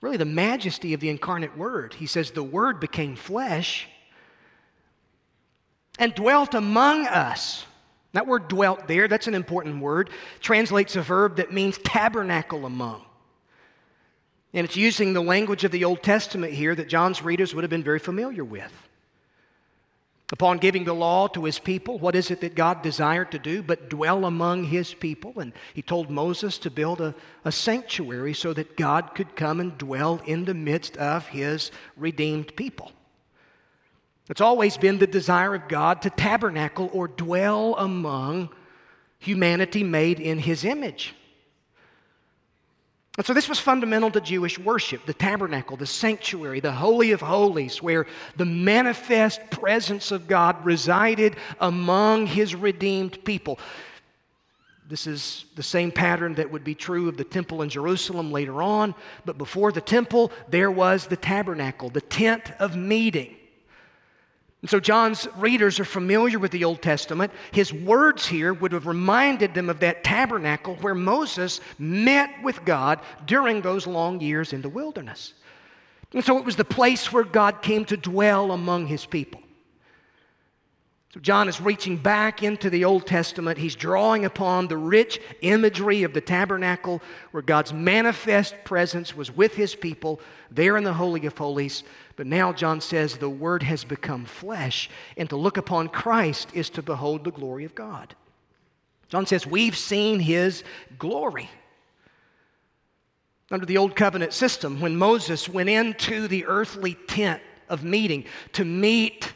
really 0.00 0.16
the 0.16 0.24
majesty 0.24 0.94
of 0.94 1.00
the 1.00 1.08
incarnate 1.08 1.56
Word. 1.56 1.94
He 1.94 2.06
says, 2.06 2.30
The 2.30 2.42
Word 2.42 2.80
became 2.80 3.16
flesh 3.16 3.88
and 5.98 6.14
dwelt 6.14 6.54
among 6.54 7.06
us. 7.06 7.64
That 8.12 8.26
word 8.26 8.48
dwelt 8.48 8.88
there, 8.88 9.08
that's 9.08 9.26
an 9.26 9.34
important 9.34 9.82
word, 9.82 10.08
translates 10.40 10.96
a 10.96 11.02
verb 11.02 11.36
that 11.36 11.52
means 11.52 11.76
tabernacle 11.78 12.64
among. 12.64 13.02
And 14.54 14.64
it's 14.64 14.76
using 14.76 15.12
the 15.12 15.22
language 15.22 15.64
of 15.64 15.70
the 15.70 15.84
Old 15.84 16.02
Testament 16.02 16.54
here 16.54 16.74
that 16.74 16.88
John's 16.88 17.22
readers 17.22 17.54
would 17.54 17.62
have 17.62 17.70
been 17.70 17.82
very 17.82 17.98
familiar 17.98 18.42
with. 18.42 18.72
Upon 20.32 20.58
giving 20.58 20.84
the 20.84 20.94
law 20.94 21.28
to 21.28 21.44
his 21.44 21.60
people, 21.60 22.00
what 22.00 22.16
is 22.16 22.32
it 22.32 22.40
that 22.40 22.56
God 22.56 22.82
desired 22.82 23.30
to 23.30 23.38
do 23.38 23.62
but 23.62 23.88
dwell 23.88 24.24
among 24.24 24.64
his 24.64 24.92
people? 24.92 25.38
And 25.38 25.52
he 25.72 25.82
told 25.82 26.10
Moses 26.10 26.58
to 26.58 26.70
build 26.70 27.00
a, 27.00 27.14
a 27.44 27.52
sanctuary 27.52 28.34
so 28.34 28.52
that 28.52 28.76
God 28.76 29.14
could 29.14 29.36
come 29.36 29.60
and 29.60 29.78
dwell 29.78 30.20
in 30.26 30.44
the 30.44 30.54
midst 30.54 30.96
of 30.96 31.28
his 31.28 31.70
redeemed 31.96 32.56
people. 32.56 32.90
It's 34.28 34.40
always 34.40 34.76
been 34.76 34.98
the 34.98 35.06
desire 35.06 35.54
of 35.54 35.68
God 35.68 36.02
to 36.02 36.10
tabernacle 36.10 36.90
or 36.92 37.06
dwell 37.06 37.76
among 37.78 38.48
humanity 39.20 39.84
made 39.84 40.18
in 40.18 40.40
his 40.40 40.64
image. 40.64 41.14
And 43.16 43.24
so 43.24 43.32
this 43.32 43.48
was 43.48 43.58
fundamental 43.58 44.10
to 44.10 44.20
Jewish 44.20 44.58
worship 44.58 45.06
the 45.06 45.14
tabernacle, 45.14 45.76
the 45.76 45.86
sanctuary, 45.86 46.60
the 46.60 46.72
Holy 46.72 47.12
of 47.12 47.20
Holies, 47.20 47.82
where 47.82 48.06
the 48.36 48.44
manifest 48.44 49.40
presence 49.50 50.10
of 50.10 50.28
God 50.28 50.64
resided 50.64 51.36
among 51.60 52.26
his 52.26 52.54
redeemed 52.54 53.24
people. 53.24 53.58
This 54.88 55.06
is 55.06 55.46
the 55.56 55.62
same 55.62 55.90
pattern 55.90 56.34
that 56.34 56.50
would 56.50 56.62
be 56.62 56.74
true 56.74 57.08
of 57.08 57.16
the 57.16 57.24
temple 57.24 57.62
in 57.62 57.68
Jerusalem 57.68 58.30
later 58.30 58.62
on. 58.62 58.94
But 59.24 59.38
before 59.38 59.72
the 59.72 59.80
temple, 59.80 60.30
there 60.48 60.70
was 60.70 61.06
the 61.06 61.16
tabernacle, 61.16 61.90
the 61.90 62.00
tent 62.00 62.52
of 62.60 62.76
meeting. 62.76 63.35
And 64.62 64.70
so 64.70 64.80
John's 64.80 65.28
readers 65.36 65.78
are 65.78 65.84
familiar 65.84 66.38
with 66.38 66.50
the 66.50 66.64
Old 66.64 66.82
Testament. 66.82 67.32
His 67.52 67.72
words 67.72 68.26
here 68.26 68.54
would 68.54 68.72
have 68.72 68.86
reminded 68.86 69.54
them 69.54 69.68
of 69.68 69.80
that 69.80 70.02
tabernacle 70.02 70.76
where 70.76 70.94
Moses 70.94 71.60
met 71.78 72.30
with 72.42 72.64
God 72.64 73.00
during 73.26 73.60
those 73.60 73.86
long 73.86 74.20
years 74.20 74.52
in 74.52 74.62
the 74.62 74.68
wilderness. 74.68 75.34
And 76.12 76.24
so 76.24 76.38
it 76.38 76.44
was 76.44 76.56
the 76.56 76.64
place 76.64 77.12
where 77.12 77.24
God 77.24 77.62
came 77.62 77.84
to 77.86 77.96
dwell 77.96 78.52
among 78.52 78.86
his 78.86 79.04
people. 79.04 79.42
So 81.14 81.20
John 81.20 81.48
is 81.48 81.60
reaching 81.60 81.96
back 81.96 82.42
into 82.42 82.68
the 82.68 82.84
Old 82.84 83.06
Testament. 83.06 83.58
He's 83.58 83.74
drawing 83.74 84.24
upon 84.24 84.68
the 84.68 84.76
rich 84.76 85.20
imagery 85.40 86.02
of 86.02 86.12
the 86.12 86.20
tabernacle 86.20 87.00
where 87.30 87.42
God's 87.42 87.72
manifest 87.72 88.54
presence 88.64 89.16
was 89.16 89.34
with 89.34 89.54
his 89.54 89.74
people 89.74 90.20
there 90.50 90.76
in 90.76 90.84
the 90.84 90.92
Holy 90.92 91.24
of 91.26 91.36
Holies 91.38 91.84
but 92.16 92.26
now 92.26 92.52
John 92.52 92.80
says 92.80 93.18
the 93.18 93.28
Word 93.28 93.62
has 93.62 93.84
become 93.84 94.24
flesh, 94.24 94.88
and 95.16 95.28
to 95.28 95.36
look 95.36 95.58
upon 95.58 95.88
Christ 95.88 96.48
is 96.54 96.70
to 96.70 96.82
behold 96.82 97.24
the 97.24 97.30
glory 97.30 97.64
of 97.64 97.74
God. 97.74 98.14
John 99.08 99.26
says, 99.26 99.46
We've 99.46 99.76
seen 99.76 100.18
His 100.18 100.64
glory. 100.98 101.50
Under 103.50 103.66
the 103.66 103.76
old 103.76 103.94
covenant 103.94 104.32
system, 104.32 104.80
when 104.80 104.96
Moses 104.96 105.48
went 105.48 105.68
into 105.68 106.26
the 106.26 106.46
earthly 106.46 106.94
tent 107.06 107.40
of 107.68 107.84
meeting 107.84 108.24
to 108.54 108.64
meet 108.64 109.32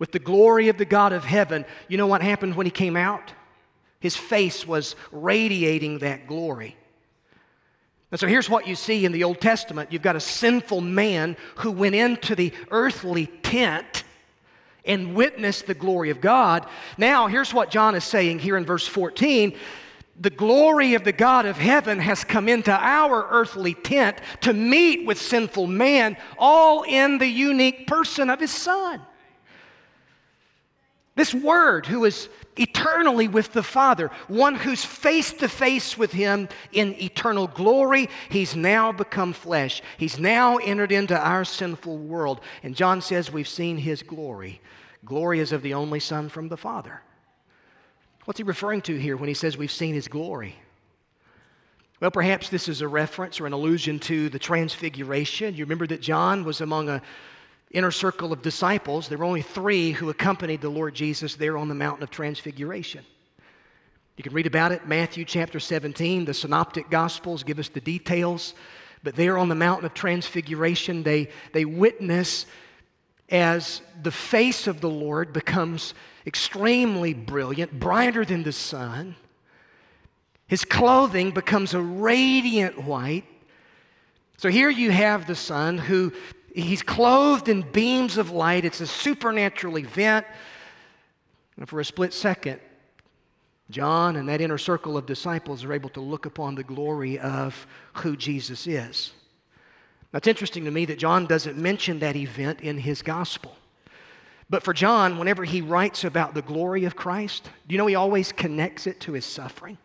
with 0.00 0.10
the 0.10 0.18
glory 0.18 0.68
of 0.68 0.78
the 0.78 0.84
God 0.84 1.12
of 1.12 1.24
heaven, 1.24 1.64
you 1.86 1.96
know 1.96 2.08
what 2.08 2.22
happened 2.22 2.56
when 2.56 2.66
he 2.66 2.72
came 2.72 2.96
out? 2.96 3.32
His 4.00 4.16
face 4.16 4.66
was 4.66 4.96
radiating 5.12 5.98
that 5.98 6.26
glory. 6.26 6.76
And 8.10 8.18
so 8.18 8.26
here's 8.26 8.50
what 8.50 8.66
you 8.66 8.74
see 8.74 9.04
in 9.04 9.12
the 9.12 9.22
Old 9.22 9.40
Testament 9.40 9.92
you've 9.92 10.02
got 10.02 10.16
a 10.16 10.20
sinful 10.20 10.80
man 10.80 11.36
who 11.56 11.70
went 11.70 11.94
into 11.94 12.34
the 12.34 12.52
earthly 12.72 13.26
tent 13.26 14.02
and 14.86 15.14
witnessed 15.14 15.66
the 15.66 15.74
glory 15.74 16.10
of 16.10 16.20
God. 16.20 16.66
Now, 16.96 17.26
here's 17.26 17.54
what 17.54 17.70
John 17.70 17.94
is 17.94 18.02
saying 18.02 18.40
here 18.40 18.56
in 18.56 18.64
verse 18.64 18.88
14 18.88 19.54
the 20.18 20.30
glory 20.30 20.92
of 20.92 21.04
the 21.04 21.12
God 21.12 21.46
of 21.46 21.56
heaven 21.56 21.98
has 21.98 22.24
come 22.24 22.46
into 22.46 22.70
our 22.70 23.26
earthly 23.30 23.72
tent 23.72 24.18
to 24.42 24.52
meet 24.52 25.06
with 25.06 25.18
sinful 25.18 25.66
man, 25.66 26.14
all 26.38 26.82
in 26.82 27.16
the 27.16 27.26
unique 27.26 27.86
person 27.86 28.28
of 28.28 28.38
his 28.38 28.50
Son. 28.50 29.00
This 31.16 31.34
Word, 31.34 31.86
who 31.86 32.04
is 32.04 32.28
eternally 32.56 33.28
with 33.28 33.52
the 33.52 33.62
Father, 33.62 34.10
one 34.28 34.54
who's 34.54 34.84
face 34.84 35.32
to 35.34 35.48
face 35.48 35.98
with 35.98 36.12
Him 36.12 36.48
in 36.72 36.94
eternal 37.00 37.46
glory, 37.46 38.08
He's 38.28 38.54
now 38.54 38.92
become 38.92 39.32
flesh. 39.32 39.82
He's 39.98 40.18
now 40.18 40.58
entered 40.58 40.92
into 40.92 41.18
our 41.18 41.44
sinful 41.44 41.98
world. 41.98 42.40
And 42.62 42.76
John 42.76 43.00
says 43.00 43.32
we've 43.32 43.48
seen 43.48 43.76
His 43.76 44.02
glory. 44.02 44.60
Glory 45.04 45.40
is 45.40 45.52
of 45.52 45.62
the 45.62 45.74
only 45.74 46.00
Son 46.00 46.28
from 46.28 46.48
the 46.48 46.56
Father. 46.56 47.00
What's 48.24 48.38
he 48.38 48.44
referring 48.44 48.82
to 48.82 48.96
here 48.96 49.16
when 49.16 49.28
he 49.28 49.34
says 49.34 49.56
we've 49.56 49.72
seen 49.72 49.94
His 49.94 50.08
glory? 50.08 50.56
Well, 52.00 52.10
perhaps 52.10 52.48
this 52.48 52.68
is 52.68 52.80
a 52.80 52.88
reference 52.88 53.40
or 53.40 53.46
an 53.46 53.52
allusion 53.52 53.98
to 54.00 54.30
the 54.30 54.38
transfiguration. 54.38 55.54
You 55.54 55.64
remember 55.64 55.86
that 55.88 56.00
John 56.00 56.44
was 56.44 56.62
among 56.62 56.88
a 56.88 57.02
inner 57.70 57.90
circle 57.90 58.32
of 58.32 58.42
disciples, 58.42 59.08
there 59.08 59.18
were 59.18 59.24
only 59.24 59.42
three 59.42 59.92
who 59.92 60.10
accompanied 60.10 60.60
the 60.60 60.68
Lord 60.68 60.94
Jesus 60.94 61.36
there 61.36 61.56
on 61.56 61.68
the 61.68 61.74
mountain 61.74 62.02
of 62.02 62.10
transfiguration. 62.10 63.04
You 64.16 64.24
can 64.24 64.32
read 64.32 64.46
about 64.46 64.72
it, 64.72 64.86
Matthew 64.86 65.24
chapter 65.24 65.60
17. 65.60 66.24
The 66.24 66.34
synoptic 66.34 66.90
gospels 66.90 67.42
give 67.42 67.58
us 67.58 67.68
the 67.68 67.80
details. 67.80 68.54
But 69.02 69.16
there 69.16 69.38
on 69.38 69.48
the 69.48 69.54
mountain 69.54 69.86
of 69.86 69.94
transfiguration, 69.94 71.02
they, 71.02 71.28
they 71.52 71.64
witness 71.64 72.44
as 73.30 73.80
the 74.02 74.10
face 74.10 74.66
of 74.66 74.80
the 74.80 74.90
Lord 74.90 75.32
becomes 75.32 75.94
extremely 76.26 77.14
brilliant, 77.14 77.78
brighter 77.78 78.24
than 78.24 78.42
the 78.42 78.52
sun. 78.52 79.16
His 80.48 80.64
clothing 80.64 81.30
becomes 81.30 81.72
a 81.72 81.80
radiant 81.80 82.82
white. 82.82 83.24
So 84.36 84.48
here 84.48 84.68
you 84.68 84.90
have 84.90 85.26
the 85.26 85.36
Son 85.36 85.78
who 85.78 86.12
He's 86.54 86.82
clothed 86.82 87.48
in 87.48 87.62
beams 87.62 88.16
of 88.16 88.30
light. 88.30 88.64
It's 88.64 88.80
a 88.80 88.86
supernatural 88.86 89.78
event. 89.78 90.26
And 91.56 91.68
for 91.68 91.80
a 91.80 91.84
split 91.84 92.12
second, 92.12 92.60
John 93.70 94.16
and 94.16 94.28
that 94.28 94.40
inner 94.40 94.58
circle 94.58 94.96
of 94.96 95.06
disciples 95.06 95.62
are 95.64 95.72
able 95.72 95.90
to 95.90 96.00
look 96.00 96.26
upon 96.26 96.54
the 96.54 96.64
glory 96.64 97.18
of 97.18 97.66
who 97.94 98.16
Jesus 98.16 98.66
is. 98.66 99.12
Now, 100.12 100.16
it's 100.16 100.26
interesting 100.26 100.64
to 100.64 100.70
me 100.70 100.86
that 100.86 100.98
John 100.98 101.26
doesn't 101.26 101.56
mention 101.56 102.00
that 102.00 102.16
event 102.16 102.60
in 102.62 102.78
his 102.78 103.00
gospel. 103.00 103.56
But 104.48 104.64
for 104.64 104.72
John, 104.72 105.18
whenever 105.18 105.44
he 105.44 105.60
writes 105.60 106.02
about 106.02 106.34
the 106.34 106.42
glory 106.42 106.84
of 106.84 106.96
Christ, 106.96 107.48
do 107.68 107.72
you 107.72 107.78
know 107.78 107.86
he 107.86 107.94
always 107.94 108.32
connects 108.32 108.88
it 108.88 108.98
to 109.00 109.12
his 109.12 109.24
suffering? 109.24 109.78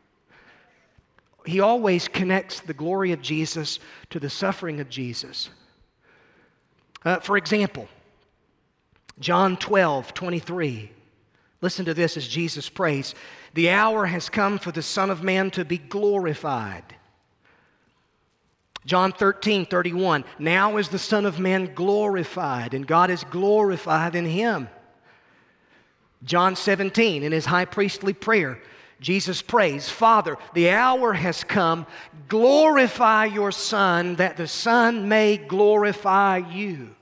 He 1.46 1.60
always 1.60 2.08
connects 2.08 2.62
the 2.62 2.74
glory 2.74 3.12
of 3.12 3.22
Jesus 3.22 3.80
to 4.10 4.20
the 4.20 4.32
suffering 4.32 4.80
of 4.80 4.90
Jesus. 4.90 5.52
Uh, 7.06 7.20
for 7.20 7.38
example, 7.38 7.88
John 9.20 9.56
12, 9.56 10.14
23. 10.14 10.92
Listen 11.62 11.86
to 11.86 11.94
this 11.94 12.18
as 12.18 12.28
Jesus 12.28 12.68
prays 12.68 13.16
The 13.54 13.70
hour 13.70 14.06
has 14.06 14.28
come 14.28 14.58
for 14.58 14.72
the 14.72 14.82
Son 14.82 15.10
of 15.10 15.24
Man 15.24 15.52
to 15.52 15.64
be 15.64 15.78
glorified. 15.78 16.84
John 18.86 19.12
13, 19.12 19.66
31. 19.66 20.26
Now 20.38 20.78
is 20.78 20.90
the 20.90 21.00
Son 21.00 21.26
of 21.26 21.40
Man 21.40 21.74
glorified, 21.74 22.74
and 22.74 22.86
God 22.86 23.10
is 23.10 23.24
glorified 23.24 24.16
in 24.16 24.26
him. 24.26 24.68
John 26.24 26.56
17, 26.56 27.24
in 27.24 27.32
his 27.32 27.46
high 27.46 27.66
priestly 27.66 28.14
prayer, 28.14 28.60
Jesus 29.06 29.44
prays, 29.44 29.88
Father, 29.88 30.36
the 30.56 30.72
hour 30.72 31.14
has 31.14 31.44
come. 31.44 31.86
Glorify 32.28 33.26
your 33.26 33.52
Son, 33.52 34.16
that 34.16 34.36
the 34.36 34.48
Son 34.48 35.08
may 35.08 35.38
glorify 35.38 36.38
you. 36.38 36.96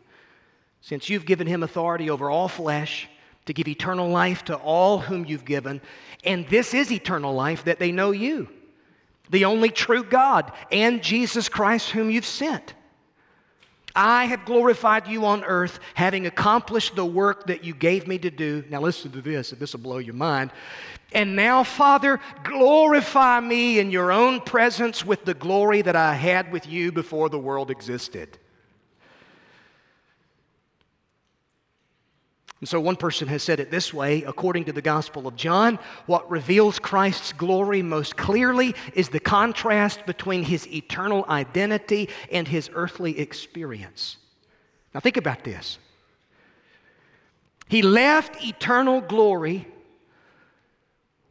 Since 0.82 1.08
you've 1.08 1.26
given 1.26 1.48
him 1.48 1.64
authority 1.64 2.10
over 2.10 2.30
all 2.30 2.50
flesh, 2.50 3.08
to 3.46 3.54
give 3.54 3.70
eternal 3.70 4.10
life 4.10 4.44
to 4.46 4.56
all 4.58 5.00
whom 5.00 5.24
you've 5.24 5.46
given, 5.46 5.80
and 6.26 6.46
this 6.50 6.74
is 6.74 6.92
eternal 6.92 7.34
life, 7.34 7.64
that 7.64 7.80
they 7.80 7.94
know 7.94 8.12
you, 8.12 8.50
the 9.30 9.46
only 9.46 9.70
true 9.70 10.04
God, 10.04 10.52
and 10.74 11.02
Jesus 11.02 11.48
Christ, 11.48 11.92
whom 11.92 12.10
you've 12.12 12.26
sent. 12.26 12.74
I 13.96 14.26
have 14.26 14.46
glorified 14.46 15.08
you 15.08 15.26
on 15.26 15.44
earth, 15.44 15.80
having 15.94 16.26
accomplished 16.26 16.96
the 16.96 17.06
work 17.06 17.48
that 17.48 17.64
you 17.64 17.74
gave 17.76 18.08
me 18.08 18.18
to 18.20 18.32
do. 18.32 18.64
Now, 18.70 18.82
listen 18.82 19.12
to 19.12 19.22
this, 19.22 19.52
this 19.52 19.74
will 19.74 19.82
blow 19.82 20.00
your 20.00 20.16
mind. 20.16 20.52
And 21.12 21.36
now, 21.36 21.64
Father, 21.64 22.20
glorify 22.44 23.40
me 23.40 23.78
in 23.80 23.92
your 23.92 24.12
own 24.12 24.42
presence 24.42 25.06
with 25.06 25.26
the 25.26 25.36
glory 25.36 25.84
that 25.84 25.96
I 25.96 26.16
had 26.16 26.52
with 26.52 26.66
you 26.68 26.92
before 26.92 27.30
the 27.30 27.38
world 27.38 27.70
existed. 27.70 28.40
And 32.64 32.68
so, 32.70 32.80
one 32.80 32.96
person 32.96 33.28
has 33.28 33.44
said 33.44 33.60
it 33.60 33.72
this 33.72 33.94
way 33.94 34.24
according 34.24 34.64
to 34.64 34.72
the 34.72 34.82
Gospel 34.82 35.28
of 35.28 35.36
John, 35.36 35.78
what 36.06 36.32
reveals 36.32 36.80
Christ's 36.80 37.34
glory 37.34 37.82
most 37.82 38.16
clearly 38.16 38.74
is 38.94 39.10
the 39.10 39.20
contrast 39.20 40.06
between 40.06 40.44
his 40.44 40.66
eternal 40.70 41.26
identity 41.28 42.08
and 42.32 42.48
his 42.48 42.70
earthly 42.74 43.20
experience. 43.20 44.16
Now, 44.94 45.02
think 45.02 45.18
about 45.18 45.44
this. 45.44 45.78
He 47.68 47.82
left 47.82 48.42
eternal 48.42 49.02
glory 49.02 49.68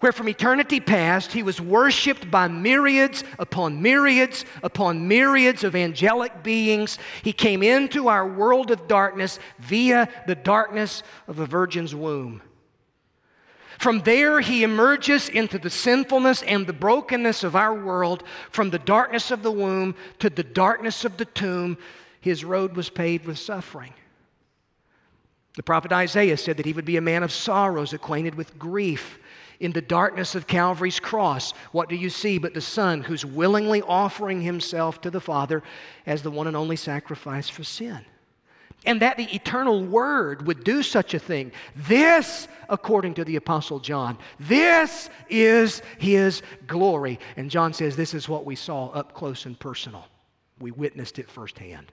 where 0.02 0.10
from 0.10 0.28
eternity 0.28 0.80
past 0.80 1.30
he 1.30 1.44
was 1.44 1.60
worshiped 1.60 2.28
by 2.28 2.48
myriads 2.48 3.22
upon 3.38 3.80
myriads 3.80 4.44
upon 4.64 5.06
myriads 5.06 5.62
of 5.62 5.76
angelic 5.76 6.42
beings. 6.42 6.98
He 7.22 7.32
came 7.32 7.62
into 7.62 8.08
our 8.08 8.26
world 8.26 8.72
of 8.72 8.88
darkness 8.88 9.38
via 9.60 10.08
the 10.26 10.34
darkness 10.34 11.04
of 11.28 11.38
a 11.38 11.46
virgin's 11.46 11.94
womb. 11.94 12.42
From 13.78 14.00
there, 14.00 14.40
he 14.40 14.64
emerges 14.64 15.28
into 15.28 15.56
the 15.56 15.70
sinfulness 15.70 16.42
and 16.42 16.66
the 16.66 16.72
brokenness 16.72 17.44
of 17.44 17.54
our 17.54 17.72
world, 17.72 18.24
from 18.50 18.70
the 18.70 18.80
darkness 18.80 19.30
of 19.30 19.44
the 19.44 19.52
womb 19.52 19.94
to 20.18 20.28
the 20.28 20.42
darkness 20.42 21.04
of 21.04 21.16
the 21.16 21.26
tomb. 21.26 21.78
His 22.20 22.44
road 22.44 22.74
was 22.74 22.90
paved 22.90 23.24
with 23.24 23.38
suffering. 23.38 23.94
The 25.54 25.62
prophet 25.62 25.92
Isaiah 25.92 26.36
said 26.36 26.56
that 26.56 26.66
he 26.66 26.72
would 26.72 26.84
be 26.84 26.96
a 26.96 27.00
man 27.00 27.22
of 27.22 27.30
sorrows, 27.30 27.92
acquainted 27.92 28.34
with 28.34 28.58
grief 28.58 29.20
in 29.60 29.72
the 29.72 29.80
darkness 29.80 30.34
of 30.34 30.46
Calvary's 30.46 31.00
cross, 31.00 31.52
what 31.72 31.88
do 31.88 31.96
you 31.96 32.10
see 32.10 32.38
but 32.38 32.54
the 32.54 32.60
Son 32.60 33.00
who's 33.02 33.24
willingly 33.24 33.82
offering 33.82 34.40
himself 34.40 35.00
to 35.02 35.10
the 35.10 35.20
Father 35.20 35.62
as 36.06 36.22
the 36.22 36.30
one 36.30 36.46
and 36.46 36.56
only 36.56 36.76
sacrifice 36.76 37.48
for 37.48 37.64
sin? 37.64 38.00
And 38.84 39.00
that 39.00 39.16
the 39.16 39.32
eternal 39.32 39.84
Word 39.84 40.46
would 40.46 40.64
do 40.64 40.82
such 40.82 41.14
a 41.14 41.18
thing. 41.18 41.52
This, 41.76 42.48
according 42.68 43.14
to 43.14 43.24
the 43.24 43.36
Apostle 43.36 43.78
John, 43.78 44.18
this 44.40 45.08
is 45.28 45.82
His 45.98 46.42
glory. 46.66 47.20
And 47.36 47.48
John 47.50 47.72
says 47.72 47.94
this 47.94 48.12
is 48.12 48.28
what 48.28 48.44
we 48.44 48.56
saw 48.56 48.88
up 48.88 49.14
close 49.14 49.46
and 49.46 49.58
personal. 49.58 50.06
We 50.58 50.72
witnessed 50.72 51.20
it 51.20 51.30
firsthand. 51.30 51.92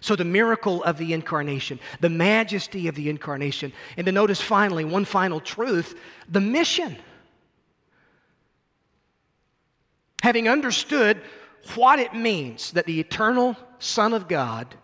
So, 0.00 0.16
the 0.16 0.24
miracle 0.24 0.82
of 0.84 0.98
the 0.98 1.12
incarnation, 1.12 1.80
the 2.00 2.08
majesty 2.08 2.88
of 2.88 2.94
the 2.94 3.08
incarnation, 3.08 3.72
and 3.96 4.06
to 4.06 4.12
notice 4.12 4.40
finally, 4.40 4.84
one 4.84 5.04
final 5.04 5.40
truth 5.40 5.98
the 6.28 6.40
mission. 6.40 6.96
Having 10.22 10.48
understood 10.48 11.20
what 11.74 11.98
it 11.98 12.14
means 12.14 12.72
that 12.72 12.86
the 12.86 12.98
eternal 13.00 13.56
Son 13.78 14.12
of 14.12 14.28
God 14.28 14.74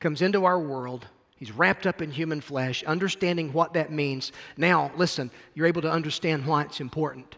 comes 0.00 0.22
into 0.22 0.44
our 0.44 0.58
world, 0.58 1.06
he's 1.36 1.52
wrapped 1.52 1.86
up 1.86 2.02
in 2.02 2.10
human 2.10 2.40
flesh, 2.40 2.84
understanding 2.84 3.52
what 3.52 3.72
that 3.74 3.90
means. 3.90 4.32
Now, 4.56 4.90
listen, 4.96 5.30
you're 5.54 5.66
able 5.66 5.82
to 5.82 5.90
understand 5.90 6.46
why 6.46 6.62
it's 6.62 6.80
important. 6.80 7.36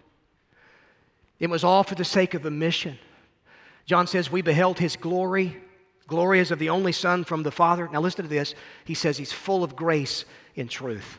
It 1.39 1.49
was 1.49 1.65
all 1.65 1.85
for 1.85 1.95
the 1.95 2.05
sake 2.05 2.35
of 2.35 2.45
a 2.45 2.51
mission. 2.51 2.99
John 3.87 4.07
says, 4.07 4.31
We 4.31 4.43
beheld 4.43 4.79
his 4.79 4.97
glory 4.97 5.57
Glory 6.11 6.41
is 6.41 6.51
of 6.51 6.59
the 6.59 6.71
only 6.71 6.91
Son 6.93 7.23
from 7.23 7.45
the 7.45 7.53
Father. 7.53 7.89
Now, 7.91 8.01
listen 8.01 8.25
to 8.25 8.29
this. 8.29 8.55
He 8.85 8.95
says 8.95 9.17
he's 9.17 9.33
full 9.33 9.63
of 9.63 9.77
grace 9.77 10.25
and 10.57 10.69
truth. 10.69 11.19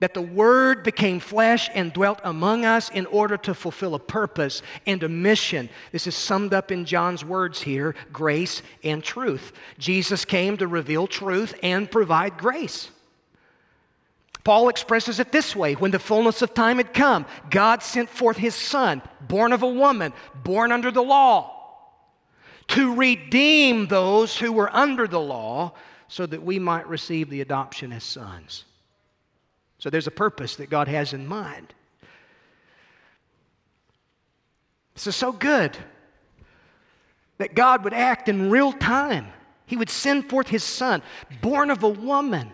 that 0.00 0.14
the 0.14 0.22
Word 0.22 0.84
became 0.84 1.18
flesh 1.20 1.68
and 1.74 1.92
dwelt 1.92 2.20
among 2.24 2.64
us 2.64 2.88
in 2.88 3.04
order 3.06 3.36
to 3.36 3.52
fulfill 3.52 3.94
a 3.94 3.98
purpose 3.98 4.62
and 4.86 5.02
a 5.02 5.08
mission. 5.08 5.68
This 5.92 6.06
is 6.06 6.14
summed 6.14 6.54
up 6.54 6.70
in 6.70 6.84
John's 6.84 7.24
words 7.24 7.60
here 7.60 7.94
grace 8.12 8.62
and 8.84 9.02
truth. 9.02 9.52
Jesus 9.78 10.24
came 10.24 10.56
to 10.56 10.66
reveal 10.66 11.06
truth 11.06 11.54
and 11.62 11.90
provide 11.90 12.38
grace. 12.38 12.90
Paul 14.44 14.68
expresses 14.68 15.18
it 15.20 15.32
this 15.32 15.54
way 15.54 15.74
when 15.74 15.90
the 15.90 15.98
fullness 15.98 16.40
of 16.42 16.54
time 16.54 16.78
had 16.78 16.94
come, 16.94 17.26
God 17.50 17.82
sent 17.82 18.08
forth 18.08 18.36
his 18.36 18.54
Son, 18.54 19.02
born 19.20 19.52
of 19.52 19.62
a 19.62 19.68
woman, 19.68 20.12
born 20.42 20.72
under 20.72 20.90
the 20.90 21.02
law, 21.02 21.57
to 22.68 22.94
redeem 22.94 23.86
those 23.86 24.36
who 24.36 24.52
were 24.52 24.74
under 24.74 25.06
the 25.06 25.20
law 25.20 25.72
so 26.08 26.26
that 26.26 26.42
we 26.42 26.58
might 26.58 26.86
receive 26.88 27.28
the 27.30 27.40
adoption 27.40 27.92
as 27.92 28.04
sons. 28.04 28.64
So 29.78 29.90
there's 29.90 30.06
a 30.06 30.12
purpose 30.12 30.56
that 30.56 30.70
God 30.70 30.88
has 30.88 31.12
in 31.12 31.26
mind. 31.26 31.72
This 34.94 35.06
is 35.06 35.16
so 35.16 35.32
good 35.32 35.76
that 37.38 37.54
God 37.54 37.84
would 37.84 37.94
act 37.94 38.28
in 38.28 38.50
real 38.50 38.72
time. 38.72 39.28
He 39.66 39.76
would 39.76 39.90
send 39.90 40.28
forth 40.28 40.48
His 40.48 40.64
Son, 40.64 41.02
born 41.40 41.70
of 41.70 41.84
a 41.84 41.88
woman, 41.88 42.50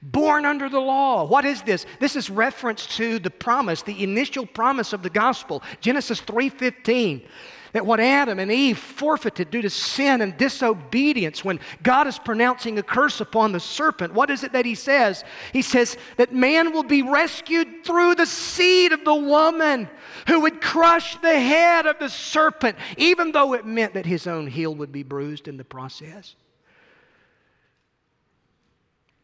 born 0.00 0.44
under 0.44 0.68
the 0.68 0.78
law. 0.78 1.24
What 1.24 1.44
is 1.44 1.62
this? 1.62 1.84
This 1.98 2.14
is 2.14 2.30
reference 2.30 2.86
to 2.98 3.18
the 3.18 3.30
promise, 3.30 3.82
the 3.82 4.04
initial 4.04 4.46
promise 4.46 4.92
of 4.92 5.02
the 5.02 5.10
gospel. 5.10 5.62
Genesis 5.80 6.20
3:15 6.20 7.26
that 7.74 7.84
what 7.84 7.98
Adam 7.98 8.38
and 8.38 8.52
Eve 8.52 8.78
forfeited 8.78 9.50
due 9.50 9.60
to 9.60 9.68
sin 9.68 10.22
and 10.22 10.36
disobedience, 10.38 11.44
when 11.44 11.58
God 11.82 12.06
is 12.06 12.20
pronouncing 12.20 12.78
a 12.78 12.84
curse 12.84 13.20
upon 13.20 13.50
the 13.50 13.58
serpent, 13.58 14.14
what 14.14 14.30
is 14.30 14.44
it 14.44 14.52
that 14.52 14.64
he 14.64 14.76
says? 14.76 15.24
He 15.52 15.60
says 15.60 15.96
that 16.16 16.32
man 16.32 16.72
will 16.72 16.84
be 16.84 17.02
rescued 17.02 17.84
through 17.84 18.14
the 18.14 18.26
seed 18.26 18.92
of 18.92 19.04
the 19.04 19.14
woman 19.14 19.90
who 20.28 20.40
would 20.42 20.60
crush 20.60 21.16
the 21.16 21.36
head 21.36 21.86
of 21.86 21.98
the 21.98 22.08
serpent, 22.08 22.78
even 22.96 23.32
though 23.32 23.54
it 23.54 23.66
meant 23.66 23.94
that 23.94 24.06
his 24.06 24.28
own 24.28 24.46
heel 24.46 24.72
would 24.76 24.92
be 24.92 25.02
bruised 25.02 25.48
in 25.48 25.56
the 25.56 25.64
process. 25.64 26.36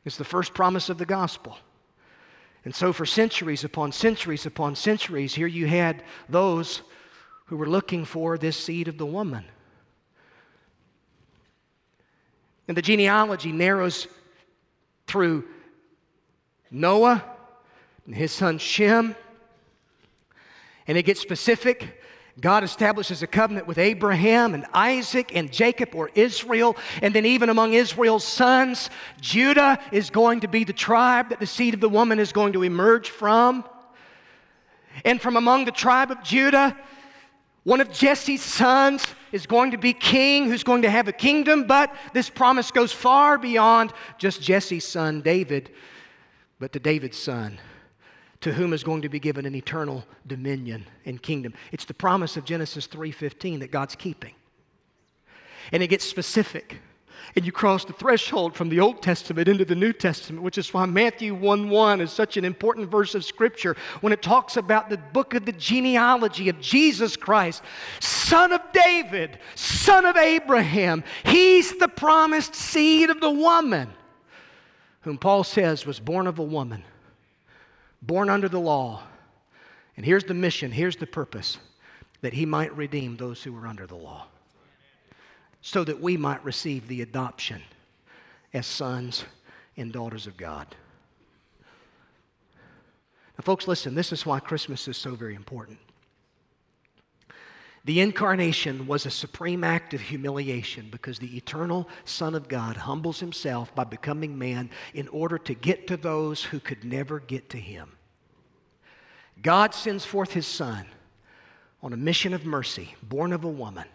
It's 0.05 0.17
the 0.17 0.25
first 0.25 0.55
promise 0.55 0.89
of 0.89 0.99
the 0.99 1.07
gospel. 1.07 1.57
And 2.65 2.75
so, 2.75 2.93
for 2.93 3.07
centuries 3.07 3.63
upon 3.63 3.93
centuries 3.93 4.45
upon 4.45 4.75
centuries, 4.75 5.35
here 5.35 5.47
you 5.47 5.69
had 5.69 6.03
those 6.29 6.83
who 7.51 7.57
were 7.57 7.69
looking 7.69 8.05
for 8.05 8.39
this 8.39 8.57
seed 8.57 8.87
of 8.87 8.97
the 8.97 9.05
woman. 9.05 9.45
And 12.69 12.77
the 12.77 12.83
genealogy 12.83 13.51
narrows 13.51 14.07
through 15.09 15.43
Noah 16.71 17.25
and 18.07 18.15
his 18.15 18.31
son 18.31 18.59
Shem. 18.59 19.17
And 20.87 20.97
it 20.97 21.03
gets 21.03 21.21
specific. 21.21 22.01
God 22.41 22.63
establishes 22.63 23.25
a 23.25 23.27
covenant 23.27 23.67
with 23.67 23.79
Abraham 23.79 24.55
and 24.55 24.65
Isaac 24.73 25.35
and 25.35 25.53
Jacob 25.53 25.97
or 25.97 26.09
Israel. 26.15 26.77
And 27.03 27.13
then, 27.13 27.27
even 27.27 27.49
among 27.49 27.73
Israel's 27.73 28.23
sons, 28.23 28.91
Judah 29.21 29.81
is 29.91 30.09
going 30.09 30.39
to 30.43 30.49
be 30.49 30.63
the 30.63 30.73
tribe 30.73 31.31
that 31.31 31.41
the 31.41 31.49
seed 31.49 31.75
of 31.75 31.81
the 31.81 31.89
woman 31.89 32.21
is 32.21 32.31
going 32.31 32.53
to 32.53 32.63
emerge 32.63 33.11
from. 33.11 33.65
And 35.05 35.21
from 35.21 35.37
among 35.37 35.65
the 35.65 35.73
tribe 35.73 36.13
of 36.13 36.23
Judah, 36.23 36.77
one 37.65 37.81
of 37.81 37.91
Jesse's 37.93 38.43
sons 38.43 39.07
is 39.33 39.47
going 39.47 39.73
to 39.73 39.79
be 39.79 39.93
king, 39.93 40.47
who's 40.47 40.65
going 40.65 40.83
to 40.83 40.91
have 40.91 41.09
a 41.09 41.13
kingdom, 41.13 41.67
but 41.67 41.95
this 42.15 42.31
promise 42.31 42.71
goes 42.71 42.93
far 42.93 43.39
beyond 43.39 43.93
just 44.19 44.41
Jesse's 44.41 44.87
son, 44.87 45.21
David, 45.21 45.71
but 46.59 46.73
to 46.73 46.81
David's 46.81 47.19
son, 47.19 47.59
to 48.41 48.53
whom 48.53 48.73
is 48.73 48.83
going 48.83 49.03
to 49.03 49.09
be 49.09 49.21
given 49.21 49.45
an 49.45 49.55
eternal 49.55 50.05
dominion 50.27 50.87
and 51.05 51.23
kingdom. 51.23 51.53
It's 51.71 51.85
the 51.85 51.95
promise 51.95 52.37
of 52.37 52.45
Genesis 52.45 52.87
3:15 52.87 53.61
that 53.61 53.71
God's 53.71 53.95
keeping. 53.95 54.35
And 55.73 55.83
it 55.83 55.89
gets 55.89 56.05
specific 56.05 56.81
and 57.37 57.45
you 57.47 57.53
cross 57.53 57.85
the 57.85 57.93
threshold 57.93 58.55
from 58.55 58.69
the 58.69 58.81
Old 58.81 59.03
Testament 59.03 59.49
into 59.49 59.65
the 59.65 59.75
New 59.75 59.93
Testament, 59.93 60.43
which 60.43 60.59
is 60.59 60.73
why 60.75 60.87
Matthew 60.87 61.35
1 61.35 61.69
1 61.69 62.01
is 62.01 62.11
such 62.13 62.37
an 62.37 62.45
important 62.45 62.91
verse 62.91 63.15
of 63.15 63.25
Scripture 63.25 63.77
when 64.01 64.13
it 64.13 64.23
talks 64.23 64.57
about 64.57 64.89
the 64.89 64.97
book 64.97 65.35
of 65.35 65.45
the 65.45 65.53
genealogy 65.53 66.49
of 66.49 66.61
Jesus 66.61 67.17
Christ, 67.17 67.63
son 68.01 68.53
of 68.53 68.61
David, 68.73 69.39
son 69.55 70.05
of 70.07 70.17
Abraham. 70.17 71.05
He's 71.25 71.79
the 71.79 71.89
promised 71.89 72.55
seed 72.55 73.11
of 73.11 73.21
the 73.21 73.31
woman, 73.31 73.93
whom 75.03 75.19
Paul 75.19 75.45
says 75.45 75.87
was 75.87 76.01
born 76.01 76.27
of 76.27 76.39
a 76.39 76.45
woman, 76.45 76.83
born 78.03 78.29
under 78.29 78.49
the 78.49 78.61
law. 78.61 79.03
And 79.97 80.07
here's 80.07 80.25
the 80.25 80.35
mission, 80.35 80.73
here's 80.73 80.97
the 80.97 81.07
purpose 81.07 81.59
that 82.23 82.33
he 82.33 82.47
might 82.47 82.77
redeem 82.77 83.17
those 83.17 83.43
who 83.43 83.53
were 83.53 83.67
under 83.67 83.87
the 83.87 83.97
law 83.97 84.27
so 85.63 85.85
that 85.85 86.01
we 86.01 86.17
might 86.17 86.45
receive 86.45 86.89
the 86.89 87.03
adoption 87.03 87.63
as 88.53 88.67
sons 88.67 89.25
and 89.77 89.93
daughters 89.93 90.27
of 90.27 90.37
God. 90.37 90.75
Now, 93.39 93.43
folks, 93.43 93.69
listen, 93.69 93.95
this 93.95 94.13
is 94.13 94.27
why 94.27 94.41
Christmas 94.41 94.89
is 94.89 94.97
so 94.97 95.15
very 95.15 95.35
important. 95.35 95.79
The 97.85 98.01
incarnation 98.01 98.87
was 98.87 99.07
a 99.07 99.11
supreme 99.11 99.65
act 99.65 99.95
of 99.95 100.03
humiliation 100.03 100.89
because 100.91 101.19
the 101.19 101.37
eternal 101.37 101.89
Son 102.05 102.35
of 102.35 102.49
God 102.49 102.77
humbles 102.77 103.21
himself 103.21 103.75
by 103.75 103.85
becoming 103.85 104.39
man 104.39 104.69
in 104.93 105.09
order 105.09 105.39
to 105.39 105.55
get 105.55 105.87
to 105.87 105.97
those 105.97 106.45
who 106.45 106.61
could 106.61 106.85
never 106.85 107.21
get 107.21 107.49
to 107.51 107.57
him. 107.57 107.91
God 109.41 109.75
sends 109.75 110.05
forth 110.05 110.33
his 110.33 110.47
Son 110.47 110.85
on 111.83 111.95
a 111.95 111.97
mission 111.97 112.35
of 112.35 112.45
mercy, 112.45 112.95
born 113.03 113.33
of 113.33 113.45
a 113.45 113.49
woman 113.49 113.87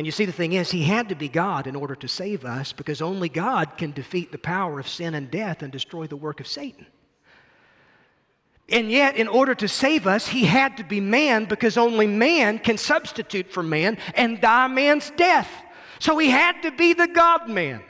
and 0.00 0.06
you 0.06 0.12
see, 0.12 0.24
the 0.24 0.32
thing 0.32 0.54
is, 0.54 0.70
he 0.70 0.82
had 0.82 1.10
to 1.10 1.14
be 1.14 1.28
God 1.28 1.66
in 1.66 1.76
order 1.76 1.94
to 1.94 2.08
save 2.08 2.46
us 2.46 2.72
because 2.72 3.02
only 3.02 3.28
God 3.28 3.76
can 3.76 3.92
defeat 3.92 4.32
the 4.32 4.38
power 4.38 4.80
of 4.80 4.88
sin 4.88 5.14
and 5.14 5.30
death 5.30 5.60
and 5.60 5.70
destroy 5.70 6.06
the 6.06 6.16
work 6.16 6.40
of 6.40 6.46
Satan. 6.46 6.86
And 8.70 8.90
yet, 8.90 9.16
in 9.16 9.28
order 9.28 9.54
to 9.54 9.68
save 9.68 10.06
us, 10.06 10.26
he 10.26 10.46
had 10.46 10.78
to 10.78 10.84
be 10.84 11.00
man 11.00 11.44
because 11.44 11.76
only 11.76 12.06
man 12.06 12.58
can 12.60 12.78
substitute 12.78 13.52
for 13.52 13.62
man 13.62 13.98
and 14.14 14.40
die 14.40 14.68
man's 14.68 15.10
death. 15.18 15.50
So 15.98 16.16
he 16.16 16.30
had 16.30 16.62
to 16.62 16.70
be 16.70 16.94
the 16.94 17.08
God 17.08 17.50
man. 17.50 17.82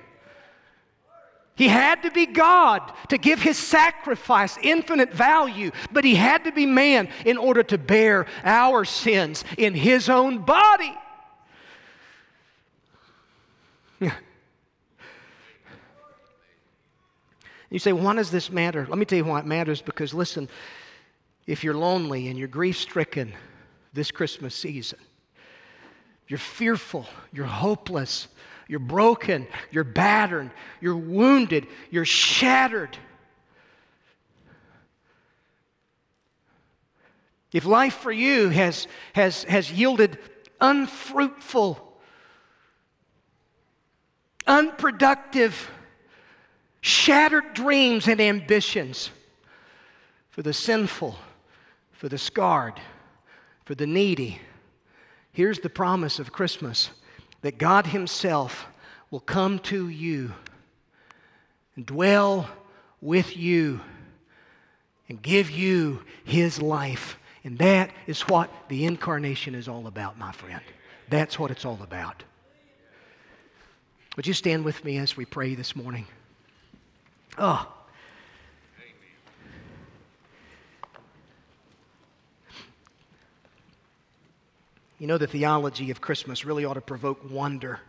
He 1.54 1.68
had 1.68 2.02
to 2.02 2.10
be 2.10 2.26
God 2.26 2.92
to 3.10 3.18
give 3.18 3.40
his 3.40 3.56
sacrifice 3.56 4.58
infinite 4.60 5.12
value, 5.12 5.70
but 5.92 6.02
he 6.02 6.16
had 6.16 6.42
to 6.42 6.50
be 6.50 6.66
man 6.66 7.08
in 7.24 7.38
order 7.38 7.62
to 7.62 7.78
bear 7.78 8.26
our 8.42 8.84
sins 8.84 9.44
in 9.56 9.74
his 9.74 10.08
own 10.08 10.38
body. 10.38 10.92
You 17.70 17.78
say, 17.78 17.92
why 17.92 18.14
does 18.14 18.30
this 18.30 18.50
matter? 18.50 18.86
Let 18.88 18.98
me 18.98 19.04
tell 19.04 19.16
you 19.16 19.24
why 19.24 19.38
it 19.40 19.46
matters 19.46 19.80
because, 19.80 20.12
listen, 20.12 20.48
if 21.46 21.64
you're 21.64 21.74
lonely 21.74 22.28
and 22.28 22.38
you're 22.38 22.48
grief 22.48 22.76
stricken 22.76 23.32
this 23.92 24.10
Christmas 24.10 24.54
season, 24.54 24.98
you're 26.28 26.38
fearful, 26.38 27.06
you're 27.32 27.46
hopeless, 27.46 28.28
you're 28.68 28.78
broken, 28.78 29.46
you're 29.70 29.84
battered, 29.84 30.50
you're 30.80 30.96
wounded, 30.96 31.66
you're 31.90 32.04
shattered. 32.04 32.96
If 37.52 37.64
life 37.64 37.94
for 37.94 38.12
you 38.12 38.48
has, 38.48 38.86
has, 39.12 39.44
has 39.44 39.72
yielded 39.72 40.18
unfruitful 40.60 41.90
unproductive, 44.50 45.70
shattered 46.80 47.54
dreams 47.54 48.08
and 48.08 48.20
ambitions 48.20 49.10
for 50.30 50.42
the 50.42 50.52
sinful, 50.52 51.16
for 51.92 52.08
the 52.08 52.18
scarred, 52.18 52.80
for 53.64 53.74
the 53.74 53.86
needy. 53.86 54.40
Here's 55.32 55.60
the 55.60 55.70
promise 55.70 56.18
of 56.18 56.32
Christmas 56.32 56.90
that 57.42 57.58
God 57.58 57.86
Himself 57.86 58.66
will 59.10 59.20
come 59.20 59.58
to 59.60 59.88
you 59.88 60.32
and 61.76 61.86
dwell 61.86 62.48
with 63.00 63.36
you 63.36 63.80
and 65.08 65.20
give 65.20 65.50
you 65.50 66.02
His 66.24 66.60
life. 66.60 67.18
And 67.42 67.58
that 67.58 67.90
is 68.06 68.22
what 68.22 68.50
the 68.68 68.84
incarnation 68.84 69.54
is 69.54 69.68
all 69.68 69.86
about, 69.86 70.18
my 70.18 70.32
friend. 70.32 70.60
That's 71.08 71.38
what 71.38 71.50
it's 71.50 71.64
all 71.64 71.78
about. 71.82 72.22
Would 74.16 74.26
you 74.26 74.34
stand 74.34 74.64
with 74.64 74.84
me 74.84 74.98
as 74.98 75.16
we 75.16 75.24
pray 75.24 75.54
this 75.54 75.74
morning? 75.74 76.06
Oh. 77.42 77.66
You 84.98 85.06
know, 85.06 85.16
the 85.16 85.26
theology 85.26 85.90
of 85.90 86.02
Christmas 86.02 86.44
really 86.44 86.66
ought 86.66 86.74
to 86.74 86.82
provoke 86.82 87.30
wonder 87.30 87.80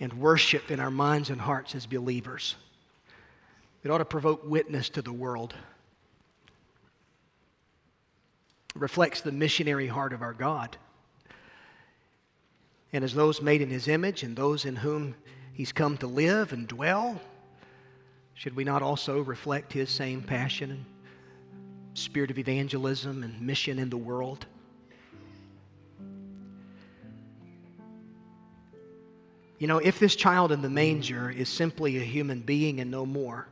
and 0.00 0.10
worship 0.14 0.70
in 0.70 0.80
our 0.80 0.90
minds 0.90 1.28
and 1.28 1.38
hearts 1.38 1.74
as 1.74 1.84
believers. 1.84 2.56
It 3.84 3.90
ought 3.90 3.98
to 3.98 4.06
provoke 4.06 4.48
witness 4.48 4.88
to 4.90 5.02
the 5.02 5.12
world. 5.12 5.54
It 8.74 8.80
reflects 8.80 9.20
the 9.20 9.32
missionary 9.32 9.86
heart 9.86 10.14
of 10.14 10.22
our 10.22 10.32
God. 10.32 10.78
And 12.94 13.04
as 13.04 13.12
those 13.12 13.42
made 13.42 13.60
in 13.60 13.68
his 13.68 13.86
image 13.86 14.22
and 14.22 14.34
those 14.34 14.64
in 14.64 14.76
whom 14.76 15.14
he's 15.52 15.72
come 15.72 15.98
to 15.98 16.06
live 16.06 16.54
and 16.54 16.66
dwell, 16.66 17.20
should 18.36 18.54
we 18.54 18.64
not 18.64 18.82
also 18.82 19.22
reflect 19.22 19.72
his 19.72 19.88
same 19.88 20.20
passion 20.20 20.70
and 20.70 20.84
spirit 21.94 22.30
of 22.30 22.38
evangelism 22.38 23.22
and 23.22 23.40
mission 23.40 23.78
in 23.78 23.88
the 23.88 23.96
world? 23.96 24.44
You 29.58 29.66
know, 29.66 29.78
if 29.78 29.98
this 29.98 30.14
child 30.14 30.52
in 30.52 30.60
the 30.60 30.68
manger 30.68 31.30
is 31.30 31.48
simply 31.48 31.96
a 31.96 32.02
human 32.02 32.40
being 32.40 32.78
and 32.80 32.90
no 32.90 33.06
more, 33.06 33.48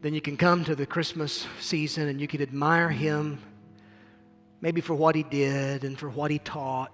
then 0.00 0.14
you 0.14 0.22
can 0.22 0.38
come 0.38 0.64
to 0.64 0.74
the 0.74 0.86
Christmas 0.86 1.46
season 1.60 2.08
and 2.08 2.18
you 2.18 2.26
can 2.26 2.40
admire 2.40 2.88
him 2.88 3.38
maybe 4.62 4.80
for 4.80 4.94
what 4.94 5.14
he 5.14 5.22
did 5.22 5.84
and 5.84 5.98
for 5.98 6.08
what 6.08 6.30
he 6.30 6.38
taught. 6.38 6.92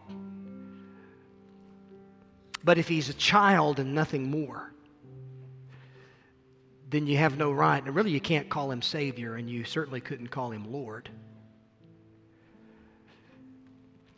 But 2.65 2.77
if 2.77 2.89
he's 2.89 3.09
a 3.09 3.15
child 3.15 3.79
and 3.79 3.95
nothing 3.95 4.29
more, 4.29 4.73
then 6.91 7.07
you 7.07 7.17
have 7.19 7.37
no 7.37 7.53
right. 7.53 7.85
And 7.85 7.95
really, 7.95 8.11
you 8.11 8.21
can't 8.21 8.49
call 8.49 8.71
him 8.71 8.81
Savior, 8.81 9.37
and 9.37 9.49
you 9.49 9.65
certainly 9.65 10.01
couldn't 10.01 10.29
call 10.29 10.51
him 10.51 10.73
Lord. 10.73 11.09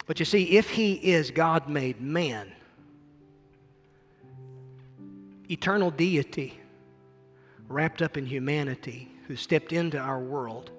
But 0.06 0.18
you 0.18 0.24
see, 0.24 0.56
if 0.56 0.70
he 0.70 0.94
is 0.94 1.30
God 1.30 1.68
made 1.68 2.00
man, 2.00 2.50
eternal 5.48 5.90
deity, 5.90 6.58
wrapped 7.68 8.02
up 8.02 8.16
in 8.16 8.26
humanity, 8.26 9.10
who 9.26 9.36
stepped 9.36 9.72
into 9.72 9.98
our 9.98 10.20
world, 10.20 10.70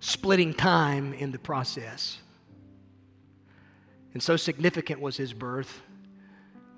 splitting 0.00 0.52
time 0.54 1.12
in 1.14 1.30
the 1.30 1.38
process. 1.38 2.18
And 4.14 4.22
so 4.22 4.36
significant 4.36 5.00
was 5.00 5.16
his 5.16 5.32
birth 5.32 5.80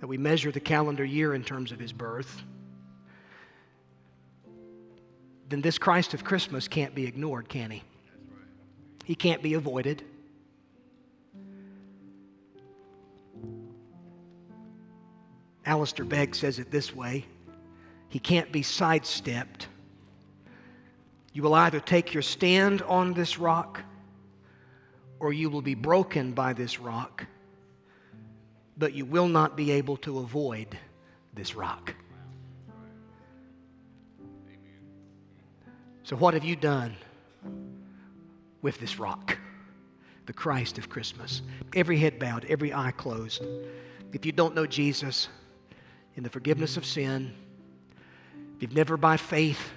that 0.04 0.08
we 0.08 0.18
measure 0.18 0.52
the 0.52 0.60
calendar 0.60 1.02
year 1.02 1.32
in 1.32 1.42
terms 1.42 1.72
of 1.72 1.80
his 1.80 1.90
birth. 1.90 2.42
Then 5.48 5.62
this 5.62 5.78
Christ 5.78 6.12
of 6.12 6.22
Christmas 6.22 6.68
can't 6.68 6.94
be 6.94 7.06
ignored, 7.06 7.48
can 7.48 7.70
he? 7.70 7.82
He 9.06 9.14
can't 9.14 9.42
be 9.42 9.54
avoided. 9.54 10.02
Alistair 15.64 16.04
Begg 16.04 16.34
says 16.34 16.58
it 16.58 16.70
this 16.70 16.94
way 16.94 17.24
He 18.10 18.18
can't 18.18 18.52
be 18.52 18.60
sidestepped. 18.60 19.68
You 21.32 21.42
will 21.42 21.54
either 21.54 21.80
take 21.80 22.12
your 22.12 22.22
stand 22.22 22.82
on 22.82 23.14
this 23.14 23.38
rock 23.38 23.80
or 25.18 25.32
you 25.32 25.48
will 25.48 25.62
be 25.62 25.74
broken 25.74 26.32
by 26.32 26.52
this 26.52 26.78
rock, 26.78 27.24
but 28.76 28.92
you 28.92 29.04
will 29.04 29.28
not 29.28 29.56
be 29.56 29.70
able 29.70 29.96
to 29.98 30.18
avoid 30.18 30.78
this 31.34 31.54
rock. 31.54 31.94
So, 36.02 36.16
what 36.16 36.34
have 36.34 36.44
you 36.44 36.54
done 36.54 36.94
with 38.60 38.78
this 38.78 38.98
rock, 38.98 39.38
the 40.26 40.32
Christ 40.32 40.76
of 40.76 40.90
Christmas? 40.90 41.40
Every 41.74 41.98
head 41.98 42.18
bowed, 42.18 42.44
every 42.46 42.74
eye 42.74 42.92
closed. 42.92 43.42
If 44.12 44.26
you 44.26 44.32
don't 44.32 44.54
know 44.54 44.66
Jesus 44.66 45.28
in 46.14 46.22
the 46.22 46.30
forgiveness 46.30 46.76
of 46.76 46.84
sin, 46.84 47.32
if 48.54 48.62
you've 48.62 48.74
never 48.74 48.96
by 48.96 49.16
faith 49.16 49.70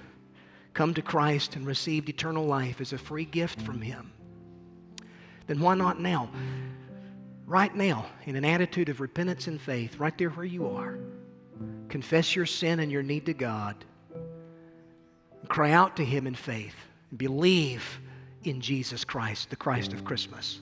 come 0.74 0.92
to 0.94 1.02
Christ 1.02 1.56
and 1.56 1.66
received 1.66 2.08
eternal 2.08 2.44
life 2.44 2.80
as 2.80 2.92
a 2.92 2.98
free 2.98 3.24
gift 3.24 3.62
from 3.62 3.80
Him, 3.80 4.12
then 5.46 5.60
why 5.60 5.74
not 5.74 5.98
now? 5.98 6.28
Right 7.48 7.74
now, 7.74 8.04
in 8.26 8.36
an 8.36 8.44
attitude 8.44 8.90
of 8.90 9.00
repentance 9.00 9.46
and 9.46 9.58
faith, 9.58 9.98
right 9.98 10.16
there 10.18 10.28
where 10.28 10.44
you 10.44 10.68
are, 10.68 10.98
confess 11.88 12.36
your 12.36 12.44
sin 12.44 12.78
and 12.78 12.92
your 12.92 13.02
need 13.02 13.24
to 13.24 13.32
God. 13.32 13.74
Cry 15.48 15.70
out 15.72 15.96
to 15.96 16.04
Him 16.04 16.26
in 16.26 16.34
faith 16.34 16.74
and 17.08 17.18
believe 17.18 18.00
in 18.44 18.60
Jesus 18.60 19.02
Christ, 19.02 19.48
the 19.48 19.56
Christ 19.56 19.94
of 19.94 20.04
Christmas. 20.04 20.60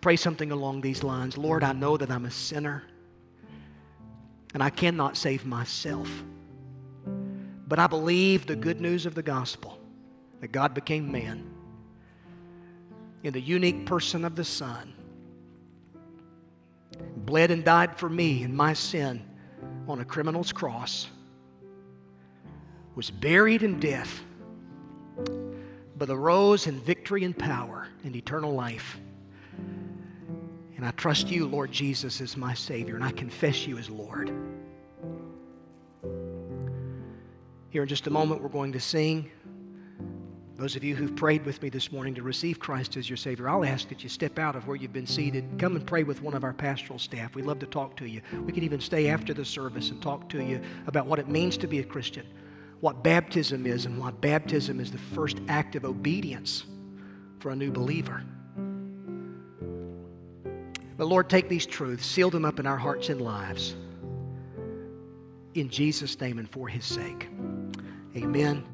Pray 0.00 0.16
something 0.16 0.50
along 0.50 0.80
these 0.80 1.02
lines 1.02 1.36
Lord, 1.36 1.62
I 1.62 1.74
know 1.74 1.98
that 1.98 2.10
I'm 2.10 2.24
a 2.24 2.30
sinner 2.30 2.84
and 4.54 4.62
I 4.62 4.70
cannot 4.70 5.14
save 5.14 5.44
myself. 5.44 6.10
But 7.68 7.78
I 7.78 7.86
believe 7.86 8.46
the 8.46 8.56
good 8.56 8.80
news 8.80 9.04
of 9.04 9.14
the 9.14 9.22
gospel 9.22 9.78
that 10.40 10.52
God 10.52 10.72
became 10.72 11.12
man 11.12 11.52
in 13.22 13.32
the 13.32 13.40
unique 13.40 13.86
person 13.86 14.24
of 14.24 14.34
the 14.34 14.44
Son, 14.44 14.92
bled 17.18 17.50
and 17.50 17.64
died 17.64 17.96
for 17.96 18.08
me 18.08 18.42
and 18.42 18.54
my 18.54 18.72
sin 18.72 19.22
on 19.88 20.00
a 20.00 20.04
criminal's 20.04 20.52
cross, 20.52 21.08
was 22.94 23.10
buried 23.10 23.62
in 23.62 23.80
death, 23.80 24.20
but 25.96 26.10
arose 26.10 26.66
in 26.66 26.78
victory 26.80 27.24
and 27.24 27.36
power 27.36 27.88
and 28.04 28.14
eternal 28.16 28.52
life. 28.52 28.98
And 30.76 30.84
I 30.84 30.90
trust 30.92 31.28
you, 31.28 31.46
Lord 31.46 31.70
Jesus, 31.70 32.20
as 32.20 32.36
my 32.36 32.54
Savior, 32.54 32.96
and 32.96 33.04
I 33.04 33.12
confess 33.12 33.66
you 33.66 33.78
as 33.78 33.88
Lord. 33.88 34.32
Here 37.70 37.82
in 37.82 37.88
just 37.88 38.08
a 38.08 38.10
moment, 38.10 38.42
we're 38.42 38.48
going 38.48 38.72
to 38.72 38.80
sing. 38.80 39.30
Those 40.62 40.76
of 40.76 40.84
you 40.84 40.94
who've 40.94 41.16
prayed 41.16 41.44
with 41.44 41.60
me 41.60 41.70
this 41.70 41.90
morning 41.90 42.14
to 42.14 42.22
receive 42.22 42.60
Christ 42.60 42.96
as 42.96 43.10
your 43.10 43.16
Savior, 43.16 43.48
I'll 43.48 43.64
ask 43.64 43.88
that 43.88 44.04
you 44.04 44.08
step 44.08 44.38
out 44.38 44.54
of 44.54 44.68
where 44.68 44.76
you've 44.76 44.92
been 44.92 45.08
seated. 45.08 45.58
Come 45.58 45.74
and 45.74 45.84
pray 45.84 46.04
with 46.04 46.22
one 46.22 46.34
of 46.34 46.44
our 46.44 46.52
pastoral 46.52 47.00
staff. 47.00 47.34
We'd 47.34 47.46
love 47.46 47.58
to 47.58 47.66
talk 47.66 47.96
to 47.96 48.08
you. 48.08 48.22
We 48.44 48.52
could 48.52 48.62
even 48.62 48.80
stay 48.80 49.08
after 49.08 49.34
the 49.34 49.44
service 49.44 49.90
and 49.90 50.00
talk 50.00 50.28
to 50.28 50.40
you 50.40 50.60
about 50.86 51.06
what 51.06 51.18
it 51.18 51.26
means 51.26 51.56
to 51.56 51.66
be 51.66 51.80
a 51.80 51.82
Christian, 51.82 52.24
what 52.78 53.02
baptism 53.02 53.66
is, 53.66 53.86
and 53.86 53.98
why 53.98 54.12
baptism 54.12 54.78
is 54.78 54.92
the 54.92 54.98
first 54.98 55.38
act 55.48 55.74
of 55.74 55.84
obedience 55.84 56.62
for 57.40 57.50
a 57.50 57.56
new 57.56 57.72
believer. 57.72 58.22
But 60.96 61.06
Lord, 61.08 61.28
take 61.28 61.48
these 61.48 61.66
truths, 61.66 62.06
seal 62.06 62.30
them 62.30 62.44
up 62.44 62.60
in 62.60 62.68
our 62.68 62.78
hearts 62.78 63.08
and 63.08 63.20
lives. 63.20 63.74
In 65.54 65.68
Jesus' 65.68 66.20
name 66.20 66.38
and 66.38 66.48
for 66.48 66.68
his 66.68 66.84
sake. 66.84 67.26
Amen. 68.16 68.64